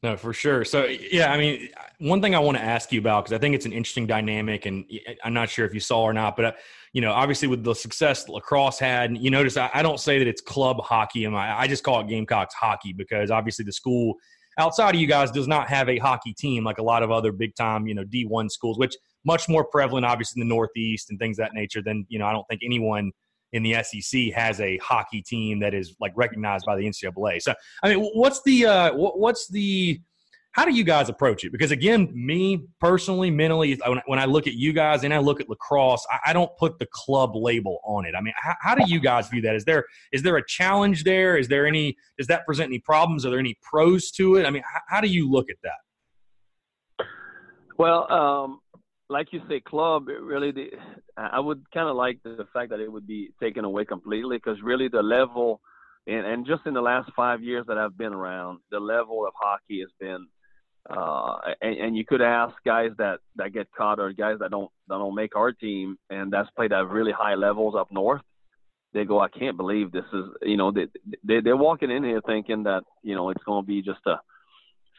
[0.00, 0.64] No, for sure.
[0.64, 3.56] So, yeah, I mean, one thing I want to ask you about because I think
[3.56, 4.84] it's an interesting dynamic, and
[5.24, 6.52] I'm not sure if you saw or not, but uh,
[6.92, 10.28] you know, obviously with the success lacrosse had, you notice I, I don't say that
[10.28, 14.14] it's club hockey, I, I just call it Gamecocks hockey because obviously the school
[14.58, 17.32] outside of you guys does not have a hockey team like a lot of other
[17.32, 18.94] big time, you know, D1 schools, which
[19.24, 22.32] much more prevalent, obviously, in the Northeast and things that nature than, you know, I
[22.32, 23.12] don't think anyone
[23.52, 27.40] in the SEC has a hockey team that is like recognized by the NCAA.
[27.40, 30.00] So, I mean, what's the, uh, what's the,
[30.52, 31.52] how do you guys approach it?
[31.52, 35.48] Because again, me personally, mentally, when I look at you guys and I look at
[35.48, 38.14] lacrosse, I don't put the club label on it.
[38.16, 39.54] I mean, how, do you guys view that?
[39.54, 41.36] Is there is there a challenge there?
[41.36, 43.24] Is there any does that present any problems?
[43.24, 44.46] Are there any pros to it?
[44.46, 47.06] I mean, how, how do you look at that?
[47.76, 48.60] Well, um,
[49.08, 50.52] like you say, club really.
[50.52, 50.70] The,
[51.16, 54.60] I would kind of like the fact that it would be taken away completely because
[54.62, 55.60] really the level,
[56.06, 59.32] and, and just in the last five years that I've been around, the level of
[59.36, 60.26] hockey has been.
[60.88, 64.70] Uh, and, and you could ask guys that that get caught or guys that don't
[64.88, 68.22] that don't make our team and that's played at really high levels up north.
[68.94, 70.24] They go, I can't believe this is.
[70.42, 70.86] You know, they,
[71.22, 74.18] they they're walking in here thinking that you know it's going to be just a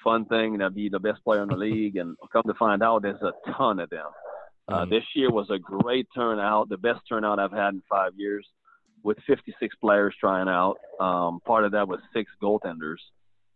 [0.04, 3.02] fun thing to be the best player in the league, and come to find out,
[3.02, 4.08] there's a ton of them.
[4.68, 4.90] Uh, mm.
[4.90, 8.46] This year was a great turnout, the best turnout I've had in five years,
[9.04, 10.78] with 56 players trying out.
[11.00, 12.98] Um, part of that was six goaltenders,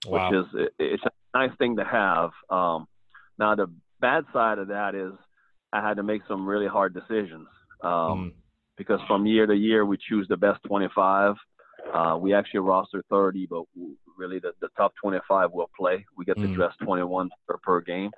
[0.07, 0.29] wow.
[0.29, 2.31] which is it's a nice thing to have.
[2.49, 2.87] Um,
[3.37, 3.67] now the
[3.99, 5.13] bad side of that is
[5.71, 7.47] I had to make some really hard decisions
[7.83, 8.31] um, mm.
[8.77, 11.35] because from year to year we choose the best 25.
[11.93, 13.63] Uh, we actually roster 30, but
[14.17, 16.05] really the, the top 25 will play.
[16.17, 16.55] We get to mm.
[16.55, 18.11] dress 21 per, per game.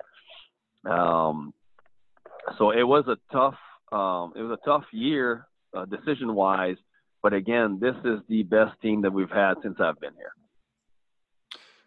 [0.88, 1.52] Um,
[2.58, 3.56] so it was a tough,
[3.92, 6.76] um, it was a tough year uh, decision wise.
[7.22, 10.32] But again, this is the best team that we've had since I've been here.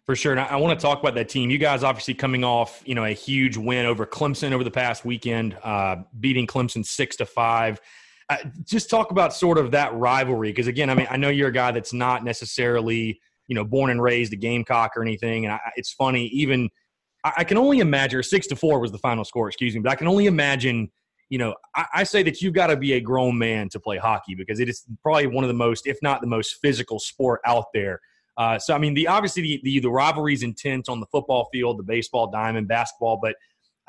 [0.04, 0.32] For sure.
[0.32, 1.50] And I, I want to talk about that team.
[1.50, 5.04] You guys obviously coming off, you know, a huge win over Clemson over the past
[5.04, 7.80] weekend, uh, beating Clemson six to five.
[8.28, 11.48] uh, just talk about sort of that rivalry because again, I mean, I know you're
[11.48, 13.20] a guy that's not necessarily
[13.50, 16.70] you know born and raised a Gamecock or anything, and I, it's funny even
[17.24, 19.90] I, I can only imagine six to four was the final score, excuse me, but
[19.90, 20.90] I can only imagine.
[21.28, 23.98] You know, I, I say that you've got to be a grown man to play
[23.98, 27.40] hockey because it is probably one of the most, if not the most physical sport
[27.44, 28.00] out there.
[28.36, 31.48] Uh, so I mean, the obviously the, the the rivalry is intense on the football
[31.52, 33.36] field, the baseball diamond, basketball, but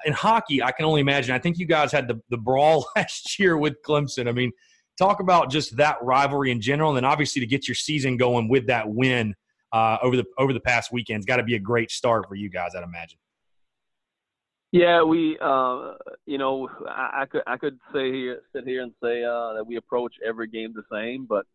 [0.06, 1.36] in hockey, I can only imagine.
[1.36, 4.28] I think you guys had the, the brawl last year with Clemson.
[4.28, 4.52] I mean,
[4.98, 8.50] talk about just that rivalry in general, and then obviously to get your season going
[8.50, 9.36] with that win
[9.72, 11.18] uh, over the over the past weekend.
[11.18, 13.20] It's got to be a great start for you guys, I'd imagine.
[14.72, 15.96] Yeah, we, uh,
[16.26, 19.66] you know, I, I, could I could say here, sit here and say uh, that
[19.68, 21.46] we approach every game the same, but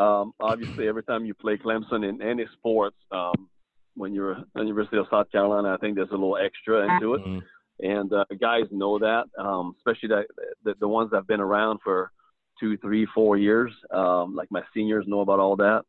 [0.00, 3.48] um, obviously every time you play Clemson in any sports, um,
[3.94, 7.14] when you're at the University of South Carolina, I think there's a little extra into
[7.14, 7.22] it.
[7.22, 7.38] Mm-hmm
[7.82, 10.26] and uh, guys know that, um, especially that
[10.64, 12.10] the, the ones that have been around for
[12.58, 13.72] two, three, four years.
[13.92, 15.82] Um, like my seniors know about all that.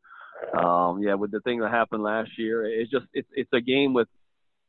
[0.56, 3.94] Um, yeah, with the thing that happened last year, it's just it's it's a game
[3.94, 4.08] with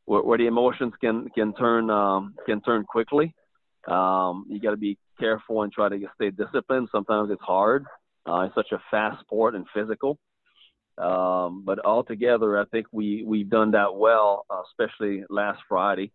[0.06, 3.34] where, where the emotions can can turn um, can turn quickly.
[3.88, 6.90] Um, you got to be careful and try to stay disciplined.
[6.92, 7.86] Sometimes it's hard.
[8.26, 10.18] Uh, it's such a fast sport and physical.
[10.98, 16.12] Um, but altogether, I think we we've done that well, uh, especially last Friday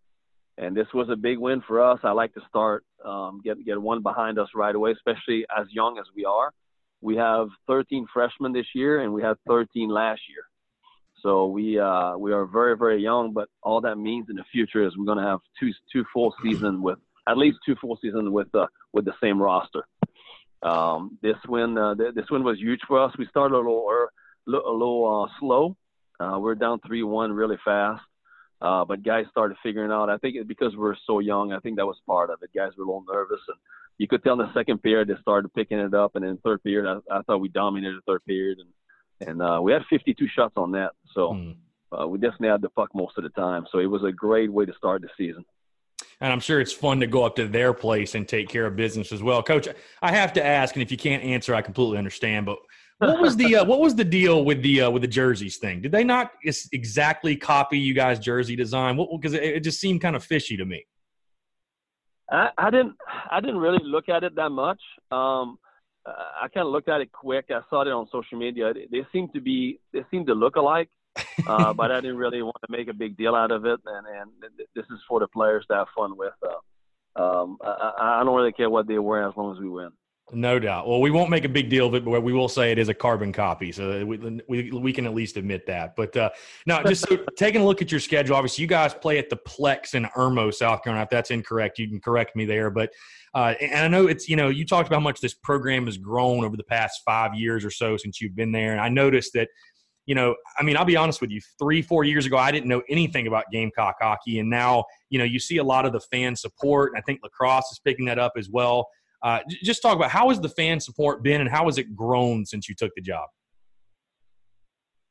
[0.59, 1.99] and this was a big win for us.
[2.03, 5.97] I like to start um, get get one behind us right away, especially as young
[5.97, 6.51] as we are.
[7.01, 10.43] We have 13 freshmen this year, and we had 13 last year.
[11.21, 14.85] So we uh, we are very very young, but all that means in the future
[14.85, 18.29] is we're going to have two two full season with at least two full seasons
[18.29, 19.85] with uh, with the same roster.
[20.63, 23.13] Um, this win uh, th- this win was huge for us.
[23.17, 23.85] We started a little
[24.47, 25.75] a little uh, slow.
[26.19, 28.03] Uh, we're down three one really fast.
[28.61, 30.09] But guys started figuring out.
[30.09, 32.51] I think because we're so young, I think that was part of it.
[32.55, 33.57] Guys were a little nervous, and
[33.99, 36.41] you could tell in the second period they started picking it up, and in the
[36.41, 39.81] third period, I, I thought we dominated the third period, and and uh, we had
[39.89, 41.55] 52 shots on net, so mm.
[41.91, 43.65] uh, we definitely had the puck most of the time.
[43.69, 45.43] So it was a great way to start the season.
[46.21, 48.77] And I'm sure it's fun to go up to their place and take care of
[48.77, 49.67] business as well, Coach.
[50.01, 52.45] I have to ask, and if you can't answer, I completely understand.
[52.45, 52.59] But
[52.99, 55.81] what was the uh, what was the deal with the uh, with the jerseys thing?
[55.81, 56.31] Did they not
[56.71, 58.95] exactly copy you guys' jersey design?
[58.95, 60.85] What because it, it, just seemed kind of fishy to me.
[62.31, 62.95] I, I didn't
[63.31, 64.81] I didn't really look at it that much.
[65.11, 65.57] Um,
[66.05, 67.45] I kind of looked at it quick.
[67.49, 68.73] I saw it on social media.
[68.73, 70.89] They seem to be they seem to look alike,
[71.47, 73.79] uh, but I didn't really want to make a big deal out of it.
[73.85, 74.29] And and
[74.75, 76.33] this is for the players to have fun with.
[76.43, 79.89] Uh, um, I, I don't really care what they wear as long as we win.
[80.31, 80.87] No doubt.
[80.87, 82.89] Well, we won't make a big deal of it, but we will say it is
[82.89, 85.95] a carbon copy, so we we, we can at least admit that.
[85.95, 86.29] But uh,
[86.65, 89.37] now, just so, taking a look at your schedule, obviously, you guys play at the
[89.37, 91.03] Plex in Irmo, South Carolina.
[91.03, 92.69] If that's incorrect, you can correct me there.
[92.69, 92.91] But
[93.33, 95.97] uh, and I know it's you know you talked about how much this program has
[95.97, 99.33] grown over the past five years or so since you've been there, and I noticed
[99.33, 99.49] that.
[100.05, 101.39] You know, I mean, I'll be honest with you.
[101.59, 105.23] Three, four years ago, I didn't know anything about Gamecock hockey, and now, you know,
[105.23, 106.93] you see a lot of the fan support.
[106.93, 108.87] And I think lacrosse is picking that up as well.
[109.21, 112.45] Uh, just talk about how has the fan support been and how has it grown
[112.45, 113.27] since you took the job?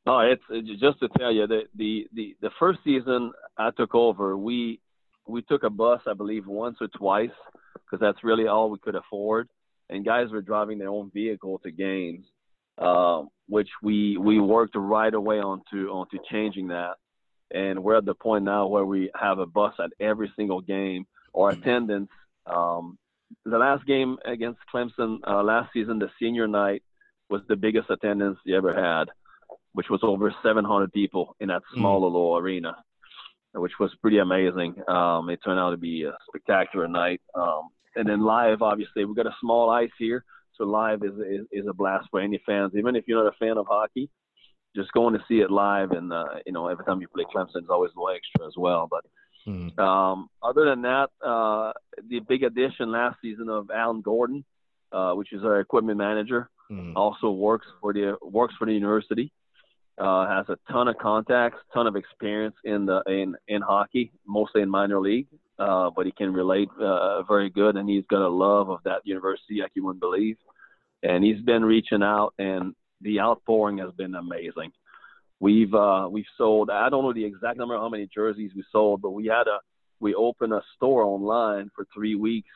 [0.07, 0.43] No, it's,
[0.81, 4.81] just to tell you that the, the, the first season I took over, we
[5.27, 7.29] we took a bus, I believe, once or twice
[7.75, 9.49] because that's really all we could afford,
[9.91, 12.25] and guys were driving their own vehicle to games,
[12.79, 16.95] uh, which we we worked right away onto onto changing that,
[17.53, 21.07] and we're at the point now where we have a bus at every single game.
[21.35, 22.09] Our attendance
[22.47, 22.99] um,
[23.45, 26.83] the last game against Clemson uh, last season, the senior night,
[27.31, 29.09] was the biggest attendance you ever had,
[29.73, 31.81] which was over 700 people in that hmm.
[31.81, 32.05] small mm.
[32.05, 32.75] little arena,
[33.55, 34.75] which was pretty amazing.
[34.89, 37.21] Um, it turned out to be a spectacular night.
[37.35, 40.25] Um, and then live, obviously, we've got a small ice here,
[40.55, 42.73] so live is, is, is a blast for any fans.
[42.77, 44.09] Even if you're not a fan of hockey,
[44.77, 47.63] just going to see it live, and uh, you know, every time you play Clemson
[47.63, 48.87] is always a little extra as well.
[48.89, 49.05] But
[49.49, 49.79] Mm.
[49.79, 51.73] Um, other than that, uh,
[52.09, 54.45] the big addition last season of Alan Gordon,
[54.93, 56.93] uh, which is our equipment manager, mm.
[56.95, 59.33] also works for the works for the university.
[59.97, 64.63] Uh, has a ton of contacts, ton of experience in the in in hockey, mostly
[64.63, 65.27] in minor league.
[65.59, 69.01] Uh, but he can relate uh, very good, and he's got a love of that
[69.05, 70.37] university like you wouldn't believe.
[71.03, 74.71] And he's been reaching out, and the outpouring has been amazing.
[75.41, 76.71] We've uh, we've sold.
[76.71, 79.47] I don't know the exact number of how many jerseys we sold, but we had
[79.47, 79.59] a
[80.01, 82.51] we opened a store online for three weeks,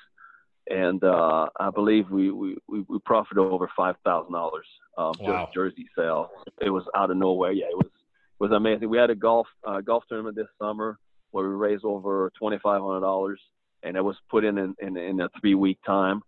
[0.69, 4.67] and uh, I believe we we we, we profited over five thousand dollars
[4.99, 5.45] um, wow.
[5.45, 6.29] just jersey sales.
[6.61, 7.53] It was out of nowhere.
[7.53, 8.91] Yeah, it was it was amazing.
[8.91, 10.99] We had a golf uh, golf tournament this summer
[11.31, 13.41] where we raised over twenty five hundred dollars,
[13.85, 16.21] and it was put in in, in in a three week time.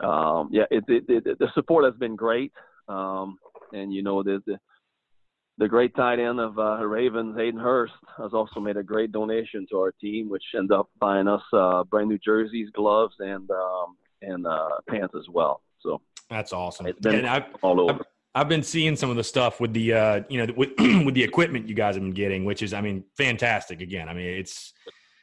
[0.00, 2.52] um, yeah, it, it, it, the support has been great.
[2.88, 3.38] Um,
[3.72, 4.58] and you know the, the
[5.58, 9.66] the great tight end of uh, Ravens, Hayden Hurst, has also made a great donation
[9.70, 13.96] to our team, which ended up buying us uh, brand new jerseys, gloves, and um,
[14.22, 15.62] and uh, pants as well.
[15.80, 16.00] So
[16.30, 16.86] that's awesome.
[16.86, 18.00] It's been I've, all over.
[18.00, 21.14] I've, I've been seeing some of the stuff with the uh, you know with with
[21.14, 23.80] the equipment you guys have been getting, which is I mean fantastic.
[23.80, 24.72] Again, I mean it's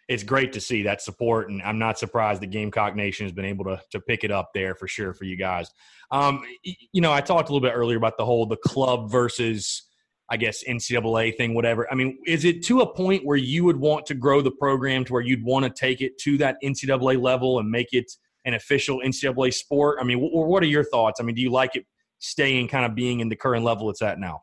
[0.09, 3.45] it's great to see that support, and I'm not surprised that Gamecock Nation has been
[3.45, 5.71] able to to pick it up there for sure for you guys.
[6.11, 9.84] Um, you know, I talked a little bit earlier about the whole the club versus
[10.30, 11.88] I guess NCAA thing, whatever.
[11.91, 15.05] I mean, is it to a point where you would want to grow the program
[15.05, 18.11] to where you'd want to take it to that NCAA level and make it
[18.45, 19.99] an official NCAA sport?
[20.01, 21.19] I mean, what are your thoughts?
[21.19, 21.86] I mean, do you like it
[22.19, 24.41] staying kind of being in the current level it's at now?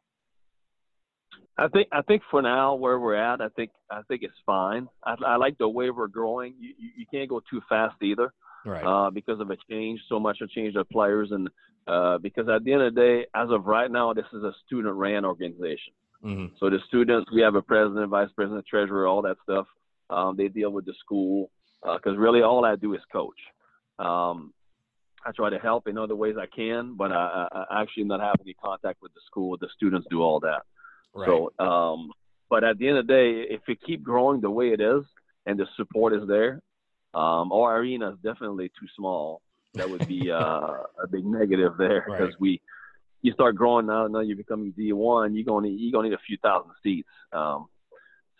[1.58, 4.88] I think I think for now where we're at, I think I think it's fine.
[5.04, 6.54] I, I like the way we're growing.
[6.58, 8.32] You, you can't go too fast either,
[8.64, 8.84] right?
[8.84, 11.48] Uh, because of a change, so much a change of players, and
[11.86, 14.52] uh, because at the end of the day, as of right now, this is a
[14.66, 15.92] student-ran organization.
[16.24, 16.54] Mm-hmm.
[16.58, 19.66] So the students, we have a president, vice president, treasurer, all that stuff.
[20.10, 21.50] Um, they deal with the school
[21.82, 23.38] because uh, really all I do is coach.
[23.98, 24.52] Um,
[25.24, 28.42] I try to help in other ways I can, but I, I actually not having
[28.46, 29.56] any contact with the school.
[29.56, 30.62] The students do all that.
[31.14, 31.28] Right.
[31.28, 32.10] So, um,
[32.50, 35.04] but at the end of the day, if we keep growing the way it is
[35.46, 36.60] and the support is there,
[37.14, 39.42] um, our arena is definitely too small.
[39.74, 42.40] That would be uh, a big negative there because Right.
[42.40, 42.60] we,
[43.22, 44.06] you start growing now.
[44.06, 45.34] Now you're becoming D1.
[45.34, 47.08] You're gonna you're gonna need a few thousand seats.
[47.32, 47.66] Um,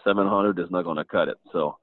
[0.05, 1.39] 700 is not gonna cut it.
[1.53, 1.78] So.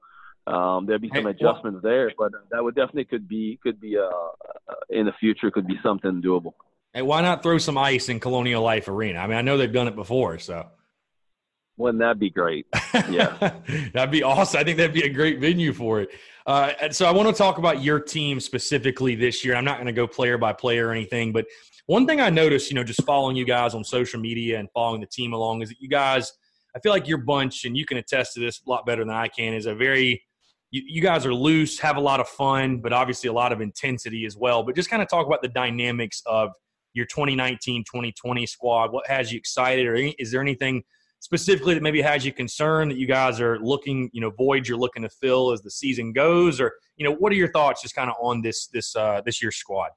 [0.46, 3.78] Um, there'll be some Hey, well- adjustments there, but that would definitely could be could
[3.78, 6.54] be uh, uh, in the future could be something doable.
[6.94, 9.18] Hey, why not throw some ice in Colonial Life Arena?
[9.20, 10.66] I mean, I know they've done it before, so
[11.76, 12.66] Wouldn't that be great?
[13.10, 13.52] Yeah.
[13.92, 14.60] that'd be awesome.
[14.60, 16.08] I think that'd be a great venue for it.
[16.50, 19.54] Uh, and so I want to talk about your team specifically this year.
[19.54, 21.46] I'm not going to go player by player or anything, but
[21.86, 25.00] one thing I noticed, you know, just following you guys on social media and following
[25.00, 26.32] the team along is that you guys,
[26.74, 29.14] I feel like your bunch, and you can attest to this a lot better than
[29.14, 30.24] I can, is a very
[30.72, 33.60] you, you guys are loose, have a lot of fun, but obviously a lot of
[33.60, 34.64] intensity as well.
[34.64, 36.50] But just kind of talk about the dynamics of
[36.94, 38.90] your 2019 2020 squad.
[38.90, 40.82] What has you excited, or any, is there anything
[41.20, 44.78] specifically that maybe has you concerned that you guys are looking, you know, voids you're
[44.78, 47.94] looking to fill as the season goes, or you know, what are your thoughts just
[47.94, 49.90] kind of on this this uh, this year's squad?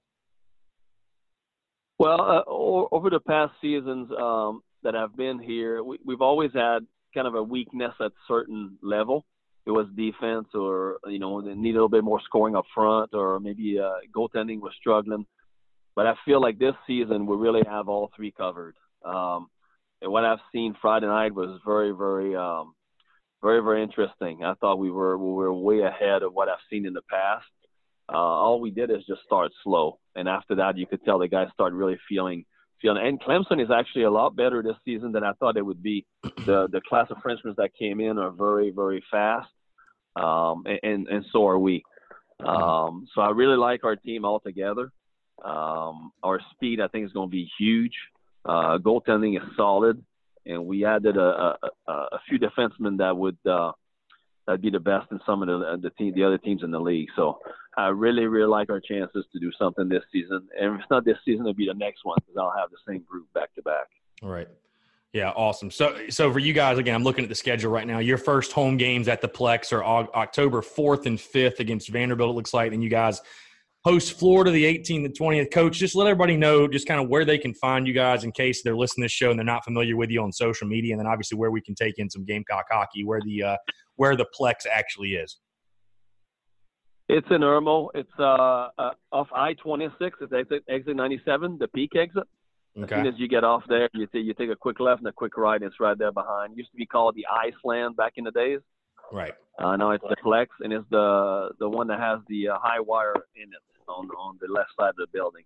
[1.97, 6.79] Well, uh, over the past seasons um, that I've been here, we, we've always had
[7.13, 9.25] kind of a weakness at certain level.
[9.65, 13.11] It was defense, or you know, they need a little bit more scoring up front,
[13.13, 15.25] or maybe uh, goaltending was struggling.
[15.95, 18.75] But I feel like this season we really have all three covered.
[19.05, 19.47] Um,
[20.03, 22.73] and what I've seen Friday night was very, very, um,
[23.41, 24.43] very, very interesting.
[24.43, 27.45] I thought we were we were way ahead of what I've seen in the past.
[28.13, 31.29] Uh, all we did is just start slow, and after that, you could tell the
[31.29, 32.43] guys start really feeling
[32.81, 33.07] feeling.
[33.07, 36.05] And Clemson is actually a lot better this season than I thought it would be.
[36.45, 39.49] The the class of Frenchmen that came in are very, very fast,
[40.17, 41.83] um, and, and and so are we.
[42.45, 44.91] Um, so I really like our team altogether.
[45.45, 47.93] Um, our speed, I think, is going to be huge.
[48.45, 50.03] Uh, goaltending is solid,
[50.45, 51.55] and we added a,
[51.87, 53.71] a, a few defensemen that would uh,
[54.45, 56.79] that'd be the best in some of the the team, the other teams in the
[56.79, 57.07] league.
[57.15, 57.39] So
[57.77, 60.47] I really, really like our chances to do something this season.
[60.59, 62.77] And if it's not this season, it'll be the next one because I'll have the
[62.87, 63.87] same group back to back.
[64.21, 64.47] All right.
[65.13, 65.69] Yeah, awesome.
[65.69, 67.99] So, so for you guys, again, I'm looking at the schedule right now.
[67.99, 72.31] Your first home games at the Plex are October 4th and 5th against Vanderbilt.
[72.31, 73.21] It looks like, and you guys
[73.85, 75.51] host Florida the 18th and 20th.
[75.51, 78.31] Coach, just let everybody know just kind of where they can find you guys in
[78.31, 80.93] case they're listening to this show and they're not familiar with you on social media,
[80.93, 83.57] and then obviously where we can take in some Gamecock hockey, where the uh,
[83.95, 85.37] where the Plex actually is.
[87.09, 87.89] It's in Irmo.
[87.93, 89.91] It's uh, uh, off I-26.
[89.99, 92.23] It's exit, exit 97, the peak exit.
[92.75, 92.95] Okay.
[92.95, 95.07] As soon as you get off there, you, t- you take a quick left and
[95.07, 96.53] a quick right, and it's right there behind.
[96.53, 98.61] It used to be called the Iceland back in the days.
[99.11, 99.33] Right.
[99.59, 102.79] Uh, now it's the Plex, and it's the the one that has the uh, high
[102.79, 105.43] wire in it on on the left side of the building.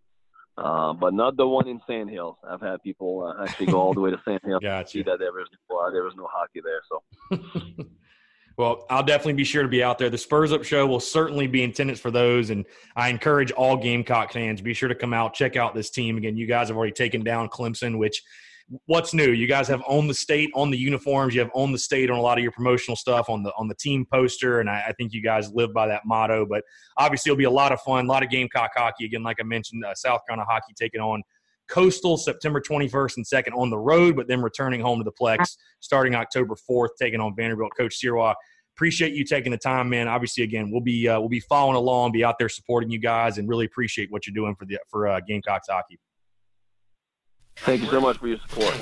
[0.58, 2.36] Uh, but not the one in Sand Hills.
[2.50, 5.20] I've had people uh, actually go all the way to Sand Hills to see that
[5.20, 6.82] there was no, there was no hockey there.
[6.90, 7.86] So
[8.58, 10.10] well, I'll definitely be sure to be out there.
[10.10, 12.66] The Spurs Up Show will certainly be in attendance for those, and
[12.96, 16.18] I encourage all Gamecock fans be sure to come out, check out this team.
[16.18, 18.24] Again, you guys have already taken down Clemson, which
[18.86, 19.32] what's new?
[19.32, 21.34] You guys have owned the state on the uniforms.
[21.34, 23.68] You have owned the state on a lot of your promotional stuff on the on
[23.68, 26.46] the team poster, and I, I think you guys live by that motto.
[26.46, 26.64] But
[26.98, 29.06] obviously, it'll be a lot of fun, a lot of Gamecock hockey.
[29.06, 31.24] Again, like I mentioned, uh, South Carolina hockey taking on
[31.68, 35.58] Coastal September 21st and 2nd on the road, but then returning home to the Plex
[35.80, 37.72] starting October 4th, taking on Vanderbilt.
[37.78, 38.34] Coach Sirois,
[38.76, 40.08] appreciate you taking the time, man.
[40.08, 43.38] Obviously, again, we'll be uh, we'll be following along, be out there supporting you guys,
[43.38, 46.00] and really appreciate what you're doing for the for uh, Gamecocks hockey.
[47.66, 48.76] Thank you so much for your support.